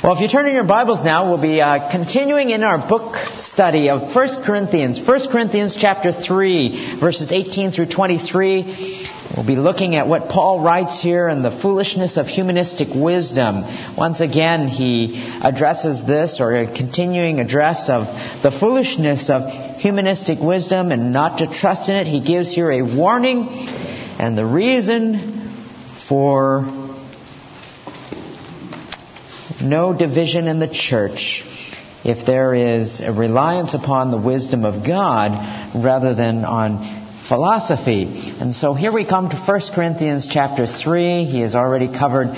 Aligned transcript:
Well, 0.00 0.14
if 0.14 0.20
you 0.20 0.28
turn 0.28 0.46
in 0.46 0.54
your 0.54 0.62
Bibles 0.62 1.02
now, 1.02 1.28
we'll 1.28 1.42
be 1.42 1.60
uh, 1.60 1.90
continuing 1.90 2.50
in 2.50 2.62
our 2.62 2.78
book 2.78 3.16
study 3.38 3.90
of 3.90 4.14
1 4.14 4.44
Corinthians. 4.46 5.00
1 5.04 5.18
Corinthians 5.32 5.76
chapter 5.76 6.12
3, 6.12 7.00
verses 7.00 7.32
18 7.32 7.72
through 7.72 7.86
23. 7.86 9.08
We'll 9.34 9.44
be 9.44 9.56
looking 9.56 9.96
at 9.96 10.06
what 10.06 10.28
Paul 10.28 10.62
writes 10.62 11.02
here 11.02 11.26
and 11.26 11.44
the 11.44 11.50
foolishness 11.50 12.16
of 12.16 12.28
humanistic 12.28 12.94
wisdom. 12.94 13.64
Once 13.96 14.20
again, 14.20 14.68
he 14.68 15.20
addresses 15.42 16.06
this, 16.06 16.38
or 16.40 16.54
a 16.54 16.72
continuing 16.72 17.40
address 17.40 17.88
of 17.88 18.04
the 18.44 18.56
foolishness 18.56 19.28
of 19.28 19.80
humanistic 19.80 20.38
wisdom 20.38 20.92
and 20.92 21.12
not 21.12 21.38
to 21.38 21.52
trust 21.52 21.88
in 21.88 21.96
it. 21.96 22.06
He 22.06 22.20
gives 22.20 22.54
here 22.54 22.70
a 22.70 22.82
warning 22.82 23.48
and 23.48 24.38
the 24.38 24.46
reason 24.46 25.66
for 26.08 26.77
no 29.62 29.96
division 29.96 30.46
in 30.46 30.58
the 30.58 30.68
church 30.68 31.42
if 32.04 32.24
there 32.26 32.54
is 32.54 33.00
a 33.00 33.12
reliance 33.12 33.74
upon 33.74 34.10
the 34.10 34.20
wisdom 34.20 34.64
of 34.64 34.86
God 34.86 35.74
rather 35.74 36.14
than 36.14 36.44
on 36.44 37.24
philosophy. 37.28 38.04
And 38.40 38.54
so 38.54 38.74
here 38.74 38.92
we 38.92 39.06
come 39.06 39.28
to 39.28 39.36
1 39.36 39.60
Corinthians 39.74 40.28
chapter 40.30 40.66
3. 40.66 41.24
He 41.24 41.40
has 41.40 41.54
already 41.54 41.88
covered 41.88 42.28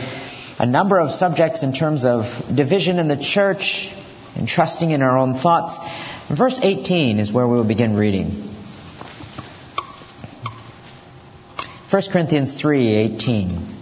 a 0.58 0.66
number 0.66 0.98
of 0.98 1.10
subjects 1.10 1.62
in 1.62 1.72
terms 1.72 2.04
of 2.04 2.24
division 2.54 2.98
in 2.98 3.08
the 3.08 3.16
church 3.16 3.88
and 4.34 4.48
trusting 4.48 4.90
in 4.90 5.02
our 5.02 5.16
own 5.16 5.38
thoughts. 5.40 5.78
Verse 6.36 6.58
18 6.62 7.18
is 7.18 7.32
where 7.32 7.46
we 7.46 7.56
will 7.56 7.68
begin 7.68 7.96
reading. 7.96 8.48
1 11.90 12.02
Corinthians 12.12 12.60
3:18 12.60 13.79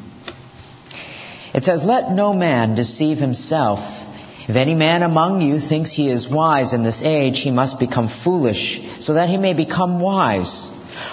it 1.55 1.65
says, 1.65 1.83
Let 1.85 2.11
no 2.11 2.33
man 2.33 2.75
deceive 2.75 3.19
himself. 3.19 3.81
If 4.49 4.57
any 4.57 4.75
man 4.75 5.03
among 5.03 5.43
you 5.43 5.61
thinks 5.61 5.93
he 5.93 6.11
is 6.11 6.31
wise 6.31 6.73
in 6.73 6.83
this 6.83 7.03
age, 7.03 7.41
he 7.41 7.51
must 7.51 7.79
become 7.79 8.09
foolish, 8.25 8.81
so 9.01 9.15
that 9.15 9.29
he 9.29 9.37
may 9.37 9.53
become 9.53 10.01
wise. 10.01 10.71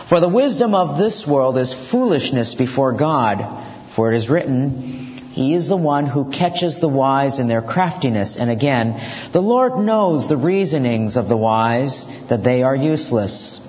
For 0.07 0.19
the 0.19 0.29
wisdom 0.29 0.73
of 0.73 0.97
this 0.97 1.25
world 1.27 1.57
is 1.57 1.89
foolishness 1.91 2.55
before 2.55 2.97
God. 2.97 3.63
For 3.95 4.11
it 4.11 4.17
is 4.17 4.29
written, 4.29 5.31
He 5.33 5.53
is 5.53 5.67
the 5.67 5.77
one 5.77 6.05
who 6.05 6.31
catches 6.31 6.79
the 6.79 6.87
wise 6.87 7.39
in 7.39 7.47
their 7.47 7.61
craftiness. 7.61 8.37
And 8.39 8.49
again, 8.49 9.29
the 9.33 9.41
Lord 9.41 9.83
knows 9.83 10.29
the 10.29 10.37
reasonings 10.37 11.17
of 11.17 11.27
the 11.27 11.37
wise, 11.37 12.05
that 12.29 12.43
they 12.43 12.63
are 12.63 12.75
useless. 12.75 13.59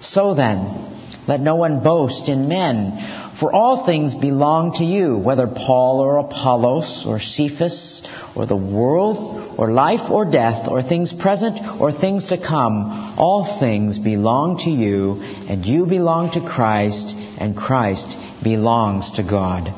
So 0.00 0.34
then, 0.34 0.92
let 1.28 1.40
no 1.40 1.56
one 1.56 1.82
boast 1.82 2.28
in 2.28 2.48
men. 2.48 3.21
For 3.40 3.52
all 3.52 3.86
things 3.86 4.14
belong 4.14 4.74
to 4.74 4.84
you, 4.84 5.16
whether 5.16 5.46
Paul 5.46 6.00
or 6.00 6.18
Apollos 6.18 7.04
or 7.06 7.18
Cephas 7.18 8.02
or 8.36 8.46
the 8.46 8.56
world 8.56 9.54
or 9.58 9.72
life 9.72 10.10
or 10.10 10.24
death 10.24 10.68
or 10.68 10.82
things 10.82 11.12
present 11.12 11.58
or 11.80 11.92
things 11.92 12.28
to 12.28 12.36
come. 12.36 13.14
All 13.18 13.58
things 13.58 13.98
belong 13.98 14.58
to 14.64 14.70
you 14.70 15.22
and 15.48 15.64
you 15.64 15.86
belong 15.86 16.32
to 16.32 16.40
Christ 16.40 17.14
and 17.38 17.56
Christ 17.56 18.16
belongs 18.44 19.12
to 19.12 19.22
God. 19.22 19.68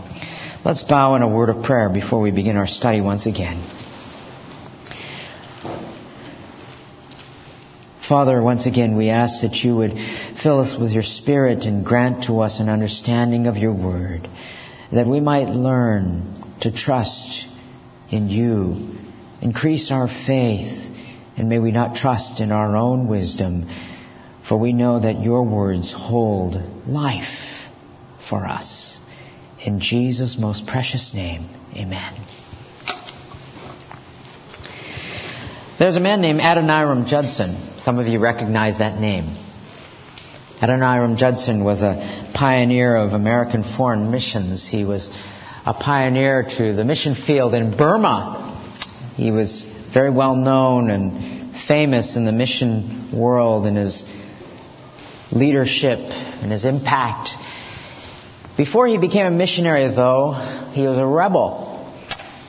Let's 0.65 0.83
bow 0.83 1.15
in 1.15 1.23
a 1.23 1.29
word 1.29 1.51
of 1.51 1.63
prayer 1.65 1.91
before 1.91 2.21
we 2.21 2.31
begin 2.31 2.57
our 2.57 2.67
study 2.67 3.01
once 3.01 3.27
again. 3.27 3.84
Father, 8.09 8.43
once 8.43 8.67
again, 8.67 8.97
we 8.97 9.09
ask 9.09 9.41
that 9.41 9.55
you 9.65 9.77
would 9.77 9.93
fill 10.43 10.61
us 10.61 10.77
with 10.79 10.91
your 10.91 11.03
Spirit 11.03 11.65
and 11.65 11.87
grant 11.87 12.25
to 12.25 12.41
us 12.41 12.61
an 12.61 12.69
understanding 12.69 13.47
of 13.47 13.57
your 13.57 13.73
word, 13.73 14.29
that 14.93 15.07
we 15.07 15.21
might 15.21 15.49
learn 15.49 16.35
to 16.61 16.71
trust 16.71 17.47
in 18.11 18.29
you, 18.29 18.99
increase 19.41 19.91
our 19.91 20.07
faith, 20.07 20.91
and 21.39 21.49
may 21.49 21.59
we 21.59 21.73
not 21.73 21.97
trust 21.97 22.41
in 22.41 22.53
our 22.53 22.77
own 22.77 23.09
wisdom, 23.09 23.65
for 24.47 24.59
we 24.59 24.75
know 24.75 25.01
that 25.01 25.23
your 25.23 25.43
words 25.43 25.95
hold 25.97 26.57
life 26.87 27.71
for 28.29 28.45
us. 28.45 29.01
In 29.65 29.81
Jesus' 29.81 30.37
most 30.39 30.67
precious 30.67 31.13
name, 31.15 31.49
amen. 31.75 32.13
There's 35.79 35.97
a 35.97 36.01
man 36.01 36.21
named 36.21 36.41
Adoniram 36.41 37.07
Judson. 37.07 37.74
Some 37.85 37.99
of 37.99 38.07
you 38.07 38.19
recognize 38.19 38.79
that 38.79 38.99
name. 38.99 39.37
Adoniram 40.63 41.19
Judson 41.19 41.65
was 41.65 41.83
a 41.83 42.31
pioneer 42.33 42.97
of 42.97 43.13
American 43.13 43.63
foreign 43.63 44.11
missions. 44.11 44.67
He 44.67 44.87
was 44.87 45.11
a 45.67 45.75
pioneer 45.75 46.47
to 46.57 46.73
the 46.73 46.83
mission 46.83 47.15
field 47.15 47.53
in 47.53 47.77
Burma. 47.77 48.59
He 49.17 49.31
was 49.31 49.67
very 49.93 50.09
well 50.09 50.35
known 50.35 50.89
and 50.89 51.55
famous 51.69 52.17
in 52.17 52.25
the 52.25 52.33
mission 52.33 53.11
world 53.13 53.67
in 53.67 53.77
his 53.77 54.03
leadership 55.31 55.99
and 55.99 56.51
his 56.51 56.65
impact. 56.65 57.29
Before 58.57 58.87
he 58.87 58.97
became 58.97 59.27
a 59.27 59.31
missionary, 59.31 59.95
though, 59.95 60.33
he 60.73 60.87
was 60.87 60.97
a 60.97 61.07
rebel. 61.07 61.64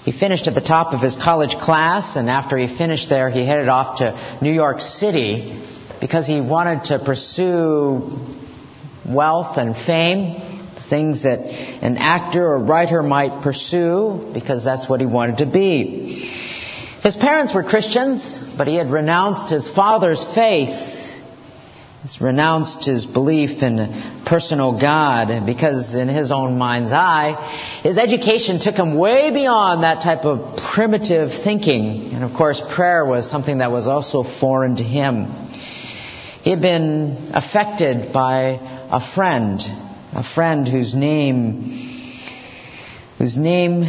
He 0.06 0.12
finished 0.12 0.48
at 0.48 0.54
the 0.54 0.62
top 0.62 0.94
of 0.94 1.02
his 1.02 1.16
college 1.16 1.56
class, 1.60 2.16
and 2.16 2.30
after 2.30 2.60
he 2.60 2.78
finished 2.78 3.10
there, 3.10 3.32
he 3.32 3.44
headed 3.44 3.68
off 3.68 3.98
to 3.98 4.38
New 4.40 4.54
York 4.54 4.80
City 4.80 5.60
because 6.00 6.28
he 6.28 6.40
wanted 6.40 6.84
to 6.86 7.04
pursue 7.04 8.16
wealth 9.04 9.58
and 9.58 9.76
fame, 9.76 10.70
things 10.92 11.24
that 11.24 11.40
an 11.40 11.98
actor 11.98 12.46
or 12.46 12.60
writer 12.60 13.02
might 13.02 13.42
pursue 13.42 14.30
because 14.32 14.64
that's 14.64 14.88
what 14.88 15.00
he 15.00 15.08
wanted 15.08 15.40
to 15.40 15.48
be. 15.48 16.32
His 17.02 17.18
parents 17.18 17.56
were 17.56 17.64
Christians, 17.64 18.40
but 18.56 18.68
he 18.68 18.76
had 18.76 18.92
renounced 18.92 19.52
his 19.52 19.68
father's 19.76 20.24
faith 20.36 20.95
He's 22.06 22.22
renounced 22.22 22.86
his 22.86 23.04
belief 23.04 23.64
in 23.64 23.80
a 23.80 24.24
personal 24.28 24.80
God 24.80 25.44
because, 25.48 25.96
in 25.96 26.08
his 26.08 26.32
own 26.32 26.56
mind's 26.56 26.92
eye, 26.92 27.82
his 27.82 27.98
education 27.98 28.60
took 28.60 28.76
him 28.76 28.96
way 28.96 29.32
beyond 29.32 29.82
that 29.82 30.04
type 30.04 30.24
of 30.24 30.56
primitive 30.76 31.30
thinking. 31.44 32.12
And 32.14 32.24
of 32.24 32.38
course, 32.38 32.62
prayer 32.76 33.04
was 33.08 33.28
something 33.28 33.58
that 33.58 33.72
was 33.72 33.88
also 33.88 34.24
foreign 34.40 34.76
to 34.76 34.84
him. 34.84 35.26
He 36.44 36.52
had 36.52 36.62
been 36.62 37.32
affected 37.34 38.14
by 38.14 38.60
a 38.92 39.16
friend, 39.16 39.60
a 40.14 40.24
friend 40.36 40.68
whose 40.68 40.94
name, 40.94 42.22
whose 43.18 43.36
name 43.36 43.82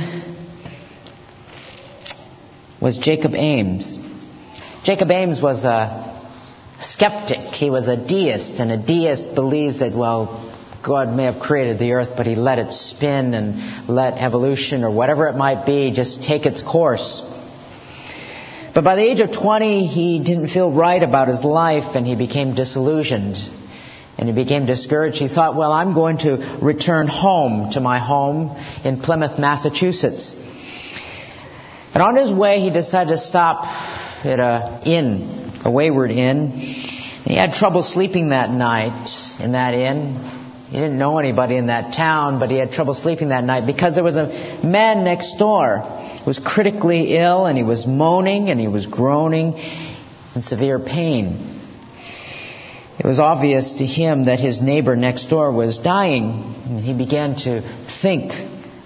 was 2.81 2.97
Jacob 2.97 3.35
Ames. 3.35 3.99
Jacob 4.85 5.11
Ames 5.11 5.39
was 5.43 5.67
a 5.67 6.07
skeptic. 6.81 7.36
He 7.57 7.71
was 7.71 7.89
a 7.89 7.97
deist, 7.97 8.61
and 8.61 8.71
a 8.71 8.77
deist 8.77 9.35
believes 9.35 9.81
that, 9.81 9.97
well, 9.97 10.53
God 10.85 11.17
may 11.17 11.25
have 11.25 11.41
created 11.41 11.79
the 11.79 11.93
earth, 11.93 12.11
but 12.17 12.27
he 12.27 12.35
let 12.35 12.59
it 12.59 12.73
spin 12.73 13.33
and 13.35 13.89
let 13.89 14.15
evolution 14.15 14.85
or 14.85 14.91
whatever 14.91 15.27
it 15.27 15.37
might 15.37 15.65
be 15.65 15.91
just 15.93 16.23
take 16.23 16.45
its 16.45 16.63
course. 16.63 17.23
But 18.75 18.85
by 18.85 18.95
the 18.95 19.03
age 19.03 19.21
of 19.21 19.33
20, 19.33 19.87
he 19.87 20.23
didn't 20.23 20.49
feel 20.49 20.71
right 20.71 21.03
about 21.03 21.29
his 21.29 21.43
life 21.43 21.97
and 21.97 22.07
he 22.07 22.15
became 22.15 22.55
disillusioned. 22.55 23.37
And 24.19 24.29
he 24.29 24.35
became 24.35 24.67
discouraged. 24.67 25.17
He 25.17 25.29
thought, 25.29 25.57
well, 25.57 25.73
I'm 25.73 25.95
going 25.95 26.19
to 26.19 26.59
return 26.63 27.09
home 27.09 27.73
to 27.73 27.81
my 27.81 27.99
home 27.99 28.55
in 28.85 29.01
Plymouth, 29.01 29.39
Massachusetts. 29.39 30.35
And 31.95 32.03
on 32.03 32.17
his 32.17 32.31
way, 32.31 32.61
he 32.61 32.71
decided 32.71 33.11
to 33.13 33.19
stop 33.19 33.65
at 34.25 34.41
a 34.41 34.83
inn 34.85 35.47
a 35.67 35.71
wayward 35.71 36.13
inn. 36.13 36.96
He 37.27 37.37
had 37.37 37.53
trouble 37.55 37.83
sleeping 37.83 38.29
that 38.29 38.51
night 38.51 39.11
in 39.41 39.53
that 39.53 39.75
inn. 39.75 40.15
He 40.69 40.77
didn't 40.77 40.97
know 40.97 41.19
anybody 41.19 41.57
in 41.57 41.67
that 41.67 41.93
town, 41.93 42.39
but 42.39 42.51
he 42.51 42.57
had 42.57 42.71
trouble 42.71 42.95
sleeping 42.95 43.31
that 43.31 43.43
night 43.43 43.67
because 43.67 43.95
there 43.97 44.05
was 44.05 44.17
a 44.17 44.61
man 44.65 45.03
next 45.03 45.37
door 45.37 45.81
who 45.81 46.25
was 46.25 46.39
critically 46.39 47.17
ill 47.17 47.47
and 47.47 47.59
he 47.59 47.65
was 47.65 47.85
moaning 47.85 48.49
and 48.49 48.61
he 48.61 48.69
was 48.69 48.87
groaning 48.87 49.55
in 50.37 50.43
severe 50.43 50.79
pain. 50.79 51.57
It 52.99 53.05
was 53.05 53.19
obvious 53.19 53.75
to 53.75 53.87
him 53.87 54.27
that 54.27 54.39
his 54.39 54.63
neighbor 54.63 54.95
next 54.95 55.29
door 55.29 55.53
was 55.53 55.79
dying, 55.79 56.65
and 56.67 56.81
he 56.81 56.97
began 56.97 57.35
to 57.37 57.61
think 58.03 58.33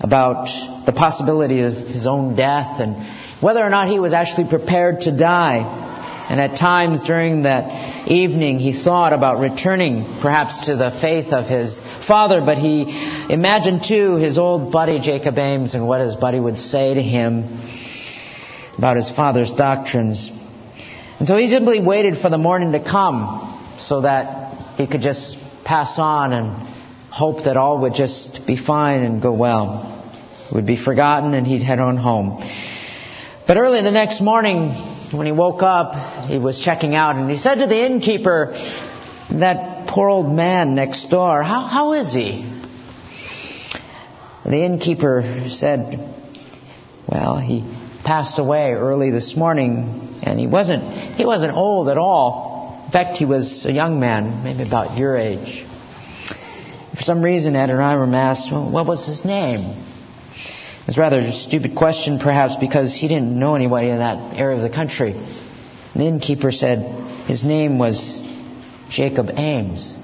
about 0.00 0.46
the 0.86 0.92
possibility 0.92 1.60
of 1.60 1.74
his 1.74 2.06
own 2.06 2.36
death 2.36 2.80
and 2.80 3.42
whether 3.42 3.62
or 3.62 3.68
not 3.68 3.88
he 3.88 4.00
was 4.00 4.14
actually 4.14 4.48
prepared 4.48 5.02
to 5.02 5.16
die. 5.16 5.89
And 6.30 6.38
at 6.40 6.56
times 6.56 7.02
during 7.02 7.42
that 7.42 8.06
evening, 8.06 8.60
he 8.60 8.72
thought 8.84 9.12
about 9.12 9.40
returning 9.40 10.20
perhaps 10.22 10.66
to 10.66 10.76
the 10.76 10.96
faith 11.00 11.32
of 11.32 11.46
his 11.46 11.76
father, 12.06 12.40
but 12.40 12.56
he 12.56 12.84
imagined 13.28 13.82
too 13.82 14.14
his 14.14 14.38
old 14.38 14.70
buddy 14.70 15.00
Jacob 15.00 15.36
Ames 15.36 15.74
and 15.74 15.88
what 15.88 16.00
his 16.00 16.14
buddy 16.14 16.38
would 16.38 16.56
say 16.56 16.94
to 16.94 17.02
him 17.02 17.58
about 18.78 18.94
his 18.94 19.10
father's 19.10 19.52
doctrines. 19.54 20.30
And 21.18 21.26
so 21.26 21.36
he 21.36 21.48
simply 21.48 21.80
waited 21.80 22.18
for 22.22 22.30
the 22.30 22.38
morning 22.38 22.70
to 22.72 22.78
come 22.78 23.76
so 23.80 24.02
that 24.02 24.76
he 24.76 24.86
could 24.86 25.00
just 25.00 25.36
pass 25.64 25.96
on 25.98 26.32
and 26.32 26.68
hope 27.10 27.42
that 27.44 27.56
all 27.56 27.80
would 27.80 27.94
just 27.94 28.46
be 28.46 28.56
fine 28.56 29.02
and 29.02 29.20
go 29.20 29.32
well. 29.32 30.14
It 30.48 30.54
would 30.54 30.66
be 30.66 30.80
forgotten 30.80 31.34
and 31.34 31.44
he'd 31.44 31.64
head 31.64 31.80
on 31.80 31.96
home. 31.96 32.38
But 33.48 33.56
early 33.56 33.82
the 33.82 33.90
next 33.90 34.20
morning, 34.20 34.89
when 35.12 35.26
he 35.26 35.32
woke 35.32 35.62
up, 35.62 36.26
he 36.26 36.38
was 36.38 36.60
checking 36.60 36.94
out 36.94 37.16
and 37.16 37.30
he 37.30 37.36
said 37.36 37.56
to 37.56 37.66
the 37.66 37.84
innkeeper, 37.84 38.52
that 39.32 39.88
poor 39.88 40.08
old 40.08 40.32
man 40.32 40.74
next 40.74 41.08
door, 41.08 41.42
how, 41.42 41.66
how 41.66 41.92
is 41.94 42.12
he? 42.12 42.42
The 44.44 44.64
innkeeper 44.64 45.46
said, 45.48 46.16
well, 47.08 47.38
he 47.38 47.62
passed 48.04 48.38
away 48.38 48.72
early 48.72 49.10
this 49.10 49.36
morning 49.36 50.18
and 50.22 50.38
he 50.38 50.46
wasn't, 50.46 51.16
he 51.16 51.24
wasn't 51.24 51.54
old 51.54 51.88
at 51.88 51.98
all. 51.98 52.82
In 52.86 52.92
fact, 52.92 53.18
he 53.18 53.24
was 53.24 53.64
a 53.66 53.72
young 53.72 54.00
man, 54.00 54.42
maybe 54.42 54.66
about 54.66 54.96
your 54.96 55.16
age. 55.16 55.64
For 56.96 57.02
some 57.02 57.22
reason, 57.22 57.54
Adoniram 57.54 58.14
asked, 58.14 58.48
well, 58.50 58.70
what 58.70 58.86
was 58.86 59.06
his 59.06 59.24
name? 59.24 59.89
It's 60.86 60.98
rather 60.98 61.18
a 61.18 61.32
stupid 61.32 61.76
question, 61.76 62.18
perhaps, 62.18 62.56
because 62.58 62.94
he 62.94 63.06
didn't 63.06 63.38
know 63.38 63.54
anybody 63.54 63.90
in 63.90 63.98
that 63.98 64.36
area 64.36 64.56
of 64.56 64.62
the 64.62 64.74
country. 64.74 65.12
The 65.94 66.04
innkeeper 66.04 66.50
said 66.50 67.26
his 67.26 67.44
name 67.44 67.78
was 67.78 67.98
Jacob 68.88 69.26
Ames. 69.36 69.94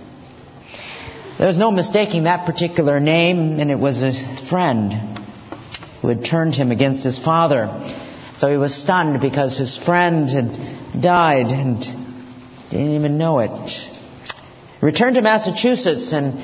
There 1.39 1.47
was 1.47 1.59
no 1.59 1.71
mistaking 1.71 2.25
that 2.25 2.47
particular 2.47 3.01
name, 3.01 3.59
and 3.59 3.71
it 3.71 3.79
was 3.79 4.03
a 4.03 4.13
friend 4.49 4.93
who 6.01 6.09
had 6.09 6.25
turned 6.25 6.55
him 6.55 6.71
against 6.71 7.05
his 7.05 7.19
father. 7.23 7.69
So 8.39 8.51
he 8.51 8.57
was 8.57 8.75
stunned 8.75 9.21
because 9.21 9.59
his 9.59 9.79
friend 9.85 10.29
had 10.29 11.03
died 11.03 11.47
and 11.47 11.81
didn't 12.71 12.95
even 12.95 13.19
know 13.19 13.41
it. 13.41 13.51
He 13.51 14.87
returned 14.87 15.17
to 15.17 15.23
Massachusetts, 15.23 16.13
and 16.13 16.35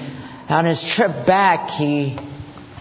on 0.51 0.65
his 0.65 0.83
trip 0.97 1.27
back, 1.27 1.71
he 1.71 2.19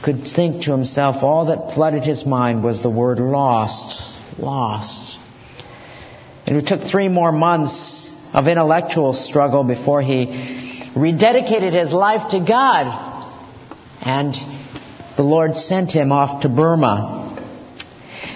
could 0.04 0.28
think 0.36 0.64
to 0.64 0.72
himself, 0.72 1.18
all 1.24 1.46
that 1.46 1.76
flooded 1.76 2.04
his 2.04 2.26
mind 2.26 2.64
was 2.64 2.82
the 2.82 2.90
word 2.90 3.20
lost, 3.20 4.18
lost. 4.40 5.18
And 6.48 6.58
it 6.58 6.68
took 6.68 6.82
three 6.90 7.08
more 7.08 7.32
months 7.32 8.10
of 8.34 8.48
intellectual 8.48 9.14
struggle 9.14 9.64
before 9.64 10.02
he 10.02 10.26
rededicated 10.96 11.78
his 11.78 11.94
life 11.94 12.32
to 12.32 12.40
God. 12.40 13.20
And 14.02 14.34
the 15.18 15.24
Lord 15.24 15.56
sent 15.56 15.92
him 15.92 16.12
off 16.12 16.42
to 16.42 16.50
Burma. 16.50 17.20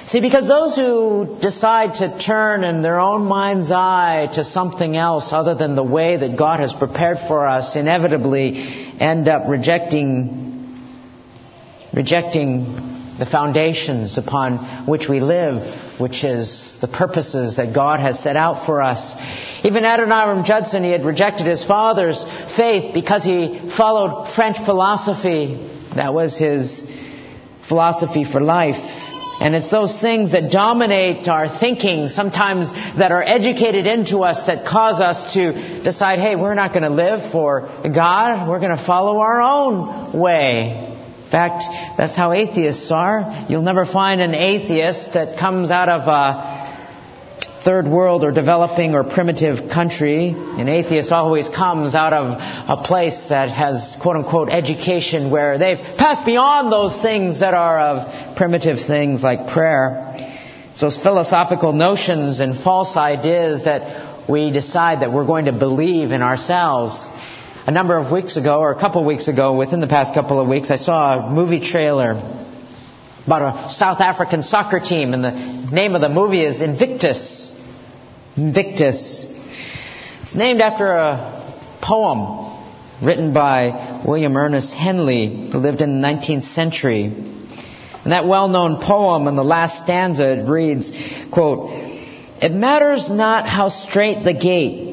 See, 0.06 0.22
because 0.22 0.48
those 0.48 0.76
who 0.76 1.40
decide 1.42 1.96
to 1.96 2.20
turn 2.24 2.64
in 2.64 2.84
their 2.84 3.00
own 3.00 3.26
mind's 3.26 3.72
eye 3.72 4.30
to 4.34 4.44
something 4.44 4.96
else 4.96 5.30
other 5.32 5.56
than 5.56 5.76
the 5.76 5.84
way 5.84 6.16
that 6.18 6.38
God 6.38 6.60
has 6.60 6.74
prepared 6.74 7.18
for 7.28 7.48
us 7.48 7.76
inevitably 7.76 8.52
end 9.00 9.28
up 9.28 9.50
rejecting 9.50 10.45
rejecting 11.96 12.94
the 13.18 13.26
foundations 13.26 14.18
upon 14.18 14.86
which 14.86 15.08
we 15.10 15.22
live, 15.22 16.00
which 16.02 16.26
is 16.26 16.78
the 16.82 16.88
purposes 16.88 17.56
that 17.56 17.74
God 17.74 18.02
has 18.02 18.20
set 18.20 18.36
out 18.36 18.66
for 18.66 18.82
us. 18.82 19.16
Even 19.64 19.84
Adoniram 19.84 20.44
Judson, 20.44 20.84
he 20.84 20.92
had 20.92 21.06
rejected 21.06 21.48
his 21.48 21.64
father's 21.66 22.22
faith 22.58 22.94
because 22.94 23.24
he 23.24 23.72
followed 23.78 24.34
French 24.36 24.58
philosophy. 24.66 25.56
That 25.96 26.14
was 26.14 26.38
his 26.38 26.84
philosophy 27.70 28.26
for 28.30 28.42
life. 28.42 28.76
And 29.40 29.54
it's 29.56 29.72
those 29.72 30.00
things 30.00 30.32
that 30.32 30.52
dominate 30.52 31.28
our 31.28 31.60
thinking, 31.60 32.08
sometimes 32.08 32.72
that 32.98 33.12
are 33.12 33.24
educated 33.24 33.86
into 33.86 34.20
us, 34.20 34.48
that 34.48 34.66
cause 34.66 35.02
us 35.02 35.34
to 35.34 35.84
decide, 35.84 36.20
hey, 36.20 36.36
we're 36.36 36.54
not 36.54 36.72
going 36.72 36.84
to 36.84 36.90
live 36.90 37.32
for 37.32 37.62
God. 37.84 38.48
We're 38.48 38.60
going 38.60 38.78
to 38.78 38.86
follow 38.86 39.20
our 39.20 39.42
own 39.42 40.20
way. 40.20 40.95
Fact, 41.36 41.66
that's 41.98 42.16
how 42.16 42.32
atheists 42.32 42.90
are. 42.92 43.46
You'll 43.50 43.62
never 43.62 43.86
find 43.86 44.22
an 44.22 44.34
atheist 44.34 45.16
that 45.16 45.38
comes 45.38 45.70
out 45.70 45.90
of 45.90 46.08
a 46.08 47.62
third 47.66 47.90
world 47.90 48.24
or 48.24 48.32
developing 48.32 48.96
or 48.96 49.04
primitive 49.04 49.70
country. 49.70 50.30
An 50.30 50.70
atheist 50.70 51.12
always 51.12 51.50
comes 51.50 51.94
out 51.94 52.14
of 52.14 52.38
a 52.80 52.88
place 52.88 53.26
that 53.28 53.50
has 53.50 53.98
quote 54.02 54.16
unquote 54.16 54.48
education 54.48 55.30
where 55.30 55.58
they've 55.58 55.98
passed 55.98 56.26
beyond 56.26 56.72
those 56.72 57.02
things 57.02 57.42
that 57.42 57.54
are 57.54 57.82
of 57.82 58.38
primitive 58.38 58.78
things 58.88 59.22
like 59.22 59.50
prayer. 59.52 60.16
It's 60.72 60.80
those 60.80 60.98
philosophical 61.04 61.74
notions 61.74 62.40
and 62.40 62.64
false 62.64 62.96
ideas 62.96 63.66
that 63.66 64.30
we 64.30 64.54
decide 64.54 65.02
that 65.02 65.12
we're 65.12 65.28
going 65.28 65.46
to 65.52 65.60
believe 65.60 66.12
in 66.12 66.22
ourselves 66.22 66.96
a 67.66 67.72
number 67.72 67.98
of 67.98 68.12
weeks 68.12 68.38
ago, 68.38 68.60
or 68.60 68.72
a 68.72 68.80
couple 68.80 69.02
of 69.02 69.08
weeks 69.08 69.28
ago, 69.28 69.56
within 69.56 69.80
the 69.80 69.88
past 69.88 70.14
couple 70.14 70.40
of 70.40 70.48
weeks, 70.48 70.70
I 70.70 70.76
saw 70.76 71.28
a 71.28 71.32
movie 71.32 71.60
trailer 71.60 72.12
about 73.26 73.66
a 73.66 73.70
South 73.72 74.02
African 74.02 74.44
soccer 74.44 74.80
team, 74.80 75.16
and 75.16 75.24
the 75.24 75.72
name 75.72 75.96
of 75.96 76.02
the 76.02 76.10
movie 76.10 76.46
is 76.46 76.62
Invictus. 76.62 77.52
Invictus. 78.38 79.28
It's 80.22 80.36
named 80.36 80.62
after 80.62 80.86
a 80.86 81.80
poem 81.82 82.62
written 83.04 83.34
by 83.34 84.04
William 84.06 84.38
Ernest 84.38 84.72
Henley, 84.72 85.50
who 85.52 85.58
lived 85.58 85.82
in 85.82 86.02
the 86.02 86.08
19th 86.08 86.54
century. 86.54 87.06
And 87.06 88.12
that 88.12 88.28
well-known 88.28 88.80
poem, 88.80 89.28
in 89.28 89.36
the 89.36 89.44
last 89.44 89.84
stanza, 89.84 90.40
it 90.40 90.48
reads, 90.48 90.92
quote, 91.32 91.72
It 92.44 92.52
matters 92.52 93.10
not 93.10 93.50
how 93.50 93.70
strait 93.70 94.24
the 94.24 94.36
gate, 94.36 94.85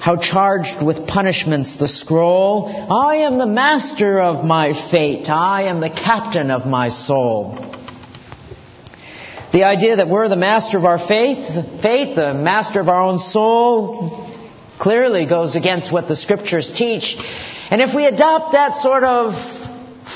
how 0.00 0.16
charged 0.16 0.84
with 0.84 1.06
punishments 1.06 1.76
the 1.78 1.88
scroll. 1.88 2.68
I 2.68 3.16
am 3.16 3.38
the 3.38 3.46
master 3.46 4.20
of 4.20 4.44
my 4.44 4.72
fate. 4.90 5.28
I 5.28 5.64
am 5.64 5.80
the 5.80 5.90
captain 5.90 6.50
of 6.50 6.66
my 6.66 6.88
soul. 6.88 7.56
The 9.52 9.64
idea 9.64 9.96
that 9.96 10.08
we're 10.08 10.28
the 10.28 10.36
master 10.36 10.78
of 10.78 10.84
our 10.84 10.98
faith, 10.98 11.82
faith, 11.82 12.16
the 12.16 12.34
master 12.34 12.80
of 12.80 12.88
our 12.88 13.02
own 13.02 13.18
soul, 13.18 14.26
clearly 14.78 15.26
goes 15.26 15.56
against 15.56 15.92
what 15.92 16.06
the 16.06 16.16
scriptures 16.16 16.72
teach. 16.76 17.16
And 17.70 17.80
if 17.80 17.94
we 17.94 18.06
adopt 18.06 18.52
that 18.52 18.76
sort 18.76 19.04
of 19.04 19.32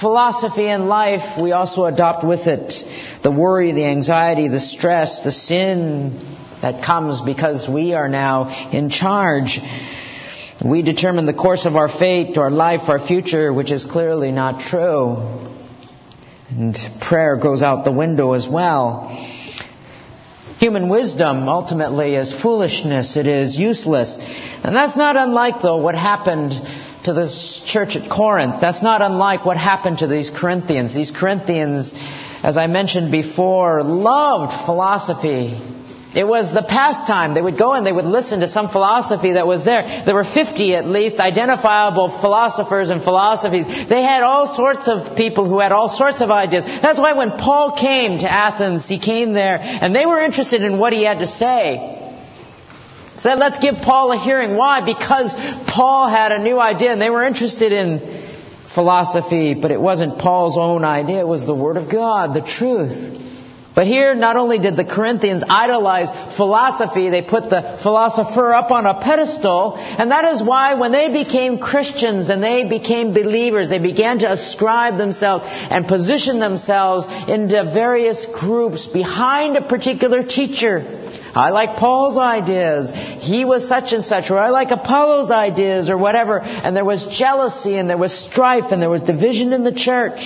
philosophy 0.01 0.69
in 0.69 0.87
life, 0.87 1.41
we 1.41 1.53
also 1.53 1.85
adopt 1.85 2.25
with 2.25 2.47
it 2.47 2.73
the 3.23 3.31
worry, 3.31 3.73
the 3.73 3.85
anxiety, 3.85 4.49
the 4.49 4.61
stress, 4.61 5.23
the 5.25 5.33
sin, 5.33 6.32
that 6.63 6.85
comes 6.85 7.21
because 7.21 7.69
we 7.69 7.93
are 7.93 8.09
now 8.09 8.71
in 8.73 8.89
charge. 8.89 9.59
We 10.65 10.83
determine 10.83 11.27
the 11.27 11.35
course 11.35 11.67
of 11.67 11.75
our 11.75 11.89
fate, 11.89 12.39
our 12.39 12.51
life, 12.51 12.89
our 12.89 13.05
future, 13.05 13.53
which 13.53 13.73
is 13.73 13.85
clearly 13.85 14.31
not 14.31 14.71
true. 14.71 15.17
And 16.51 16.77
prayer 17.01 17.37
goes 17.37 17.63
out 17.63 17.85
the 17.85 17.93
window 17.93 18.35
as 18.35 18.47
well. 18.51 19.09
Human 20.59 20.89
wisdom 20.89 21.49
ultimately 21.49 22.15
is 22.15 22.33
foolishness. 22.41 23.17
It 23.17 23.27
is 23.27 23.59
useless. 23.59 24.17
And 24.63 24.77
that's 24.77 24.97
not 24.97 25.17
unlike, 25.17 25.57
though, 25.63 25.79
what 25.79 25.97
happened 25.97 26.53
to 27.05 27.13
this 27.13 27.61
church 27.67 27.97
at 27.97 28.09
Corinth. 28.09 28.61
That's 28.61 28.83
not 28.83 29.03
unlike 29.03 29.45
what 29.45 29.57
happened 29.57 29.99
to 29.99 30.07
these 30.07 30.31
Corinthians. 30.31 30.95
These 30.95 31.11
Corinthians, 31.11 31.93
as 32.45 32.57
I 32.57 32.69
mentioned 32.69 33.11
before, 33.11 33.83
loved 33.83 34.65
philosophy. 34.65 35.61
It 36.15 36.29
was 36.29 36.53
the 36.53 36.63
pastime. 36.63 37.33
They 37.33 37.41
would 37.41 37.57
go 37.57 37.73
and 37.73 37.87
they 37.87 37.93
would 37.93 38.05
listen 38.05 38.41
to 38.41 38.49
some 38.49 38.69
philosophy 38.69 39.33
that 39.33 39.47
was 39.47 39.65
there. 39.65 40.05
There 40.05 40.15
were 40.15 40.29
50 40.29 40.75
at 40.75 40.87
least 40.87 41.17
identifiable 41.17 42.21
philosophers 42.21 42.91
and 42.91 43.03
philosophies. 43.03 43.65
They 43.67 44.03
had 44.03 44.23
all 44.23 44.47
sorts 44.55 44.89
of 44.89 45.17
people 45.17 45.49
who 45.49 45.59
had 45.61 45.73
all 45.73 45.89
sorts 45.89 46.21
of 46.21 46.31
ideas. 46.31 46.65
That's 46.65 46.99
why 46.99 47.15
when 47.15 47.31
Paul 47.31 47.79
came 47.81 48.19
to 48.21 48.31
Athens, 48.31 48.87
he 48.87 49.01
came 49.01 49.33
there 49.33 49.59
and 49.59 49.95
they 49.95 50.05
were 50.05 50.21
interested 50.21 50.63
in 50.63 50.79
what 50.79 50.93
he 50.93 51.05
had 51.05 51.21
to 51.21 51.27
say. 51.27 51.99
Said, 53.17 53.39
let's 53.39 53.63
give 53.63 53.77
Paul 53.77 54.13
a 54.13 54.19
hearing. 54.19 54.57
Why? 54.57 54.85
Because 54.85 55.33
Paul 55.67 56.11
had 56.11 56.33
a 56.33 56.43
new 56.43 56.59
idea 56.59 56.93
and 56.93 57.01
they 57.01 57.11
were 57.11 57.25
interested 57.25 57.73
in 57.73 58.01
philosophy, 58.75 59.55
but 59.55 59.71
it 59.71 59.81
wasn't 59.81 60.19
Paul's 60.19 60.59
own 60.59 60.85
idea. 60.85 61.21
It 61.21 61.29
was 61.29 61.47
the 61.47 61.55
Word 61.55 61.77
of 61.77 61.91
God, 61.91 62.35
the 62.35 62.43
truth. 62.43 63.22
But 63.75 63.87
here, 63.87 64.15
not 64.15 64.37
only 64.37 64.59
did 64.59 64.77
the 64.77 64.85
Corinthians 64.85 65.43
idolize 65.49 66.37
philosophy, 66.37 67.09
they 67.09 67.23
put 67.23 67.49
the 67.49 67.79
philosopher 67.83 68.53
up 68.53 68.71
on 68.71 68.85
a 68.85 69.01
pedestal, 69.01 69.77
and 69.77 70.11
that 70.11 70.27
is 70.27 70.43
why 70.43 70.75
when 70.75 70.93
they 70.93 71.11
became 71.11 71.59
Christians 71.59 72.29
and 72.29 72.43
they 72.43 72.69
became 72.69 73.15
believers, 73.15 73.71
they 73.71 73.79
began 73.79 74.19
to 74.19 74.31
ascribe 74.31 74.99
themselves 74.99 75.45
and 75.47 75.89
position 75.89 76.39
themselves 76.39 77.07
into 77.29 77.73
various 77.73 78.27
groups 78.39 78.87
behind 78.93 79.57
a 79.57 79.67
particular 79.67 80.23
teacher. 80.23 80.99
I 81.35 81.49
like 81.49 81.79
Paul's 81.79 82.19
ideas. 82.19 82.93
He 83.25 83.47
was 83.47 83.67
such 83.67 83.93
and 83.93 84.05
such, 84.05 84.31
or 84.31 84.39
I 84.39 84.51
like 84.51 84.71
Apollos' 84.71 85.31
ideas, 85.31 85.89
or 85.89 85.97
whatever. 85.97 86.41
And 86.41 86.77
there 86.77 86.85
was 86.85 87.07
jealousy, 87.11 87.77
and 87.77 87.89
there 87.89 87.97
was 87.97 88.13
strife, 88.13 88.65
and 88.71 88.83
there 88.83 88.91
was 88.91 89.01
division 89.01 89.55
in 89.55 89.65
the 89.65 89.73
church. 89.73 90.21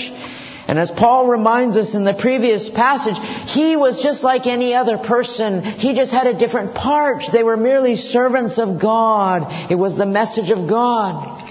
And 0.69 0.79
as 0.81 0.91
Paul 0.91 1.29
reminds 1.29 1.77
us 1.77 1.95
in 1.95 2.05
the 2.05 2.15
previous 2.15 2.69
passage, 2.71 3.17
he 3.51 3.77
was 3.77 4.03
just 4.03 4.25
like 4.25 4.47
any 4.47 4.75
other 4.75 4.99
person. 4.99 5.63
He 5.63 5.95
just 5.95 6.11
had 6.11 6.27
a 6.27 6.37
different 6.37 6.75
part. 6.75 7.23
They 7.33 7.45
were 7.45 7.57
merely 7.57 7.95
servants 7.95 8.59
of 8.59 8.81
God. 8.81 9.71
It 9.71 9.77
was 9.77 9.97
the 9.97 10.07
message 10.07 10.51
of 10.51 10.69
God. 10.69 11.45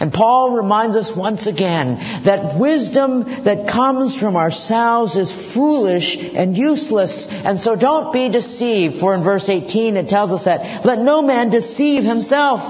And 0.00 0.12
Paul 0.12 0.52
reminds 0.52 0.96
us 0.96 1.12
once 1.16 1.46
again 1.46 2.22
that 2.24 2.58
wisdom 2.58 3.24
that 3.44 3.68
comes 3.72 4.16
from 4.16 4.36
ourselves 4.36 5.16
is 5.16 5.54
foolish 5.54 6.16
and 6.16 6.56
useless. 6.56 7.26
And 7.30 7.60
so 7.60 7.74
don't 7.74 8.12
be 8.12 8.30
deceived. 8.30 9.00
For 9.00 9.14
in 9.14 9.24
verse 9.24 9.48
18 9.48 9.96
it 9.96 10.08
tells 10.08 10.30
us 10.30 10.44
that, 10.44 10.84
let 10.84 10.98
no 10.98 11.22
man 11.22 11.50
deceive 11.50 12.04
himself. 12.04 12.60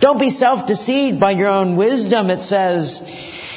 Don't 0.00 0.18
be 0.18 0.30
self-deceived 0.30 1.20
by 1.20 1.32
your 1.32 1.48
own 1.48 1.76
wisdom, 1.76 2.30
it 2.30 2.42
says. 2.42 3.00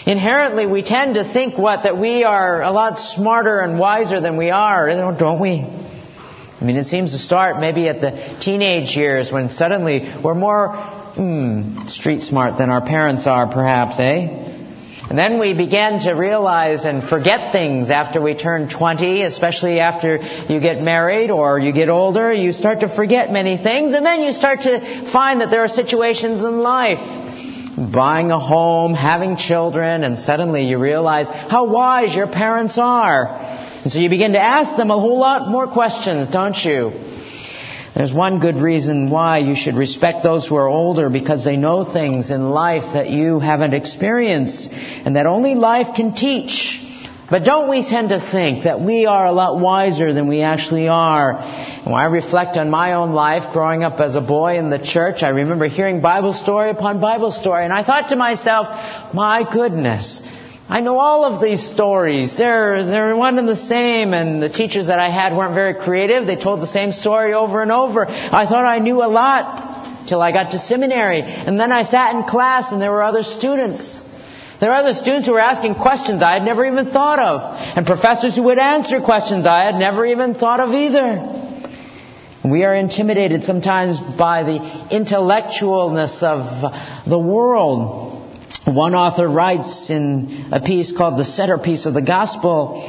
Inherently, 0.07 0.65
we 0.65 0.83
tend 0.83 1.15
to 1.15 1.33
think 1.33 1.57
what? 1.57 1.83
That 1.83 1.97
we 1.97 2.23
are 2.23 2.61
a 2.61 2.71
lot 2.71 2.97
smarter 2.97 3.59
and 3.59 3.77
wiser 3.77 4.21
than 4.21 4.37
we 4.37 4.51
are, 4.51 4.87
don't 5.11 5.41
we? 5.41 5.59
I 5.59 6.63
mean, 6.63 6.77
it 6.77 6.85
seems 6.85 7.11
to 7.11 7.17
start 7.17 7.59
maybe 7.59 7.89
at 7.89 7.99
the 7.99 8.37
teenage 8.39 8.95
years 8.95 9.33
when 9.33 9.49
suddenly 9.49 10.09
we're 10.23 10.33
more 10.33 10.69
hmm, 10.69 11.87
street 11.87 12.21
smart 12.21 12.57
than 12.57 12.69
our 12.69 12.79
parents 12.79 13.27
are, 13.27 13.51
perhaps, 13.51 13.99
eh? 13.99 14.45
And 15.09 15.19
then 15.19 15.39
we 15.39 15.53
begin 15.53 15.99
to 15.99 16.13
realize 16.13 16.85
and 16.85 17.03
forget 17.03 17.51
things 17.51 17.89
after 17.89 18.21
we 18.21 18.33
turn 18.33 18.69
20, 18.69 19.23
especially 19.23 19.81
after 19.81 20.19
you 20.47 20.61
get 20.61 20.81
married 20.81 21.31
or 21.31 21.59
you 21.59 21.73
get 21.73 21.89
older. 21.89 22.31
You 22.31 22.53
start 22.53 22.79
to 22.79 22.95
forget 22.95 23.29
many 23.33 23.57
things, 23.57 23.93
and 23.93 24.05
then 24.05 24.21
you 24.21 24.31
start 24.31 24.61
to 24.61 25.11
find 25.11 25.41
that 25.41 25.49
there 25.51 25.65
are 25.65 25.67
situations 25.67 26.39
in 26.45 26.59
life. 26.59 27.26
Buying 27.77 28.31
a 28.31 28.39
home, 28.39 28.95
having 28.95 29.37
children, 29.37 30.03
and 30.03 30.17
suddenly 30.17 30.63
you 30.63 30.79
realize 30.79 31.27
how 31.27 31.71
wise 31.71 32.15
your 32.15 32.25
parents 32.25 32.79
are. 32.79 33.27
And 33.83 33.91
so 33.91 33.99
you 33.99 34.09
begin 34.09 34.33
to 34.33 34.41
ask 34.41 34.75
them 34.77 34.89
a 34.89 34.99
whole 34.99 35.19
lot 35.19 35.47
more 35.47 35.67
questions, 35.67 36.27
don't 36.27 36.57
you? 36.57 36.91
There's 37.95 38.11
one 38.11 38.39
good 38.39 38.57
reason 38.57 39.11
why 39.11 39.39
you 39.39 39.55
should 39.55 39.75
respect 39.75 40.23
those 40.23 40.47
who 40.47 40.55
are 40.55 40.67
older 40.67 41.09
because 41.09 41.43
they 41.43 41.55
know 41.55 41.83
things 41.83 42.31
in 42.31 42.49
life 42.49 42.93
that 42.93 43.11
you 43.11 43.39
haven't 43.39 43.75
experienced 43.75 44.69
and 44.71 45.15
that 45.15 45.27
only 45.27 45.53
life 45.53 45.95
can 45.95 46.15
teach. 46.15 46.83
But 47.29 47.43
don't 47.43 47.69
we 47.69 47.85
tend 47.87 48.09
to 48.09 48.19
think 48.31 48.63
that 48.63 48.79
we 48.79 49.05
are 49.05 49.25
a 49.25 49.33
lot 49.33 49.59
wiser 49.59 50.13
than 50.13 50.27
we 50.27 50.41
actually 50.41 50.87
are? 50.87 51.33
When 51.83 51.93
I 51.93 52.05
reflect 52.05 52.55
on 52.55 52.69
my 52.69 52.93
own 52.93 53.11
life 53.11 53.51
growing 53.51 53.83
up 53.83 53.99
as 53.99 54.15
a 54.15 54.21
boy 54.21 54.57
in 54.57 54.69
the 54.69 54.79
church, 54.79 55.23
I 55.23 55.29
remember 55.29 55.67
hearing 55.67 55.99
Bible 55.99 56.31
story 56.31 56.69
upon 56.69 57.01
Bible 57.01 57.31
story 57.31 57.65
and 57.65 57.73
I 57.73 57.83
thought 57.83 58.09
to 58.09 58.15
myself, 58.15 58.67
my 59.13 59.45
goodness, 59.51 60.21
I 60.69 60.79
know 60.79 60.99
all 60.99 61.25
of 61.25 61.41
these 61.41 61.69
stories. 61.69 62.37
They're, 62.37 62.85
they're 62.85 63.15
one 63.15 63.39
and 63.39 63.47
the 63.47 63.55
same, 63.55 64.13
and 64.13 64.43
the 64.43 64.49
teachers 64.49 64.87
that 64.87 64.99
I 64.99 65.09
had 65.09 65.35
weren't 65.35 65.53
very 65.53 65.73
creative. 65.73 66.27
They 66.27 66.35
told 66.35 66.61
the 66.61 66.67
same 66.67 66.91
story 66.91 67.33
over 67.33 67.61
and 67.61 67.71
over. 67.71 68.05
I 68.05 68.45
thought 68.45 68.65
I 68.65 68.79
knew 68.79 69.01
a 69.01 69.07
lot 69.07 70.07
till 70.09 70.21
I 70.21 70.33
got 70.33 70.51
to 70.51 70.59
seminary. 70.59 71.21
And 71.21 71.57
then 71.57 71.71
I 71.71 71.83
sat 71.83 72.15
in 72.15 72.23
class 72.23 72.73
and 72.73 72.81
there 72.81 72.91
were 72.91 73.03
other 73.03 73.23
students. 73.23 74.03
There 74.59 74.69
were 74.69 74.75
other 74.75 74.95
students 74.95 75.27
who 75.27 75.33
were 75.33 75.39
asking 75.39 75.75
questions 75.75 76.23
I 76.23 76.33
had 76.33 76.43
never 76.43 76.65
even 76.65 76.91
thought 76.91 77.19
of. 77.19 77.41
And 77.77 77.85
professors 77.85 78.35
who 78.35 78.43
would 78.43 78.57
answer 78.57 78.99
questions 79.01 79.45
I 79.45 79.65
had 79.65 79.75
never 79.75 80.05
even 80.05 80.33
thought 80.33 80.59
of 80.59 80.71
either. 80.71 81.37
We 82.43 82.63
are 82.63 82.73
intimidated 82.73 83.43
sometimes 83.43 83.99
by 84.17 84.43
the 84.43 84.59
intellectualness 84.91 86.23
of 86.23 87.07
the 87.07 87.19
world. 87.19 88.13
One 88.65 88.95
author 88.95 89.27
writes 89.27 89.89
in 89.89 90.49
a 90.51 90.61
piece 90.61 90.95
called 90.95 91.19
The 91.19 91.25
Centerpiece 91.25 91.85
of 91.85 91.93
the 91.93 92.01
Gospel, 92.01 92.81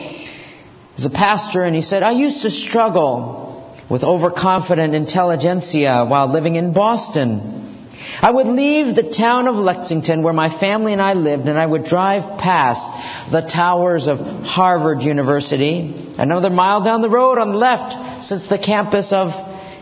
he's 0.96 1.04
a 1.04 1.10
pastor, 1.10 1.64
and 1.64 1.74
he 1.74 1.82
said, 1.82 2.02
I 2.02 2.12
used 2.12 2.42
to 2.42 2.50
struggle 2.50 3.76
with 3.90 4.04
overconfident 4.04 4.94
intelligentsia 4.94 6.06
while 6.08 6.32
living 6.32 6.56
in 6.56 6.72
Boston. 6.72 7.77
I 8.20 8.30
would 8.30 8.46
leave 8.46 8.96
the 8.96 9.14
town 9.16 9.46
of 9.46 9.56
Lexington 9.56 10.22
where 10.22 10.32
my 10.32 10.58
family 10.58 10.92
and 10.92 11.02
I 11.02 11.12
lived 11.12 11.46
and 11.48 11.58
I 11.58 11.66
would 11.66 11.84
drive 11.84 12.40
past 12.40 13.30
the 13.30 13.42
towers 13.42 14.08
of 14.08 14.18
Harvard 14.18 15.02
University. 15.02 16.14
Another 16.18 16.50
mile 16.50 16.82
down 16.82 17.02
the 17.02 17.10
road 17.10 17.38
on 17.38 17.52
the 17.52 17.58
left 17.58 18.24
sits 18.24 18.48
the 18.48 18.58
campus 18.58 19.12
of 19.12 19.28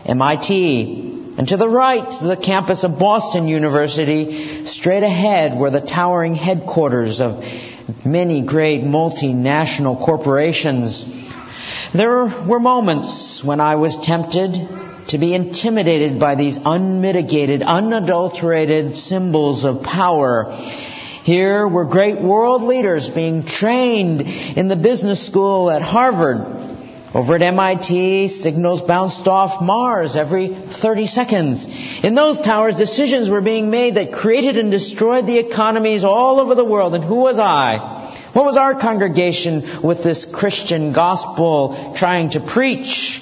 MIT. 0.05 1.35
And 1.37 1.47
to 1.47 1.57
the 1.57 1.69
right, 1.69 2.09
the 2.21 2.35
campus 2.43 2.83
of 2.83 2.99
Boston 2.99 3.47
University, 3.47 4.65
straight 4.65 5.03
ahead 5.03 5.57
were 5.57 5.71
the 5.71 5.81
towering 5.81 6.35
headquarters 6.35 7.21
of 7.21 7.43
many 8.05 8.45
great 8.45 8.81
multinational 8.81 10.03
corporations. 10.03 11.05
There 11.93 12.25
were 12.47 12.59
moments 12.59 13.41
when 13.43 13.59
I 13.61 13.75
was 13.75 13.97
tempted 14.03 14.86
to 15.09 15.17
be 15.17 15.33
intimidated 15.33 16.19
by 16.19 16.35
these 16.35 16.57
unmitigated, 16.63 17.61
unadulterated 17.61 18.95
symbols 18.95 19.63
of 19.63 19.83
power. 19.83 20.45
Here 21.23 21.67
were 21.67 21.85
great 21.85 22.21
world 22.21 22.61
leaders 22.63 23.09
being 23.13 23.45
trained 23.45 24.21
in 24.21 24.67
the 24.67 24.75
business 24.75 25.25
school 25.25 25.69
at 25.69 25.81
Harvard 25.81 26.57
over 27.13 27.35
at 27.35 27.41
MIT, 27.41 28.27
signals 28.43 28.81
bounced 28.81 29.27
off 29.27 29.61
Mars 29.61 30.15
every 30.15 30.49
30 30.81 31.07
seconds. 31.07 31.65
In 32.03 32.15
those 32.15 32.37
towers, 32.37 32.75
decisions 32.75 33.29
were 33.29 33.41
being 33.41 33.71
made 33.71 33.95
that 33.95 34.11
created 34.11 34.57
and 34.57 34.69
destroyed 34.69 35.25
the 35.25 35.39
economies 35.39 36.03
all 36.03 36.39
over 36.39 36.53
the 36.53 36.65
world. 36.65 36.93
And 36.95 37.03
who 37.03 37.15
was 37.15 37.39
I? 37.39 38.29
What 38.33 38.45
was 38.45 38.57
our 38.57 38.79
congregation 38.79 39.81
with 39.83 40.03
this 40.03 40.27
Christian 40.31 40.93
gospel 40.93 41.95
trying 41.97 42.31
to 42.31 42.45
preach? 42.53 43.21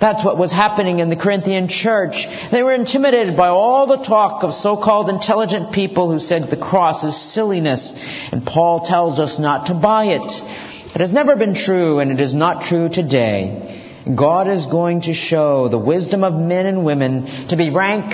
That's 0.00 0.24
what 0.24 0.38
was 0.38 0.50
happening 0.50 1.00
in 1.00 1.10
the 1.10 1.16
Corinthian 1.16 1.68
church. 1.68 2.14
They 2.50 2.62
were 2.62 2.72
intimidated 2.72 3.36
by 3.36 3.48
all 3.48 3.86
the 3.86 4.02
talk 4.02 4.42
of 4.44 4.54
so-called 4.54 5.10
intelligent 5.10 5.74
people 5.74 6.10
who 6.10 6.18
said 6.18 6.48
the 6.48 6.56
cross 6.56 7.04
is 7.04 7.34
silliness. 7.34 7.92
And 8.32 8.46
Paul 8.46 8.86
tells 8.86 9.20
us 9.20 9.38
not 9.38 9.66
to 9.66 9.74
buy 9.74 10.06
it. 10.06 10.94
It 10.94 11.00
has 11.00 11.12
never 11.12 11.36
been 11.36 11.54
true 11.54 12.00
and 12.00 12.10
it 12.10 12.20
is 12.20 12.32
not 12.32 12.62
true 12.62 12.88
today. 12.90 14.02
God 14.16 14.48
is 14.48 14.66
going 14.66 15.02
to 15.02 15.12
show 15.12 15.68
the 15.68 15.78
wisdom 15.78 16.24
of 16.24 16.32
men 16.32 16.64
and 16.64 16.84
women 16.84 17.48
to 17.50 17.56
be 17.56 17.68
rank 17.68 18.10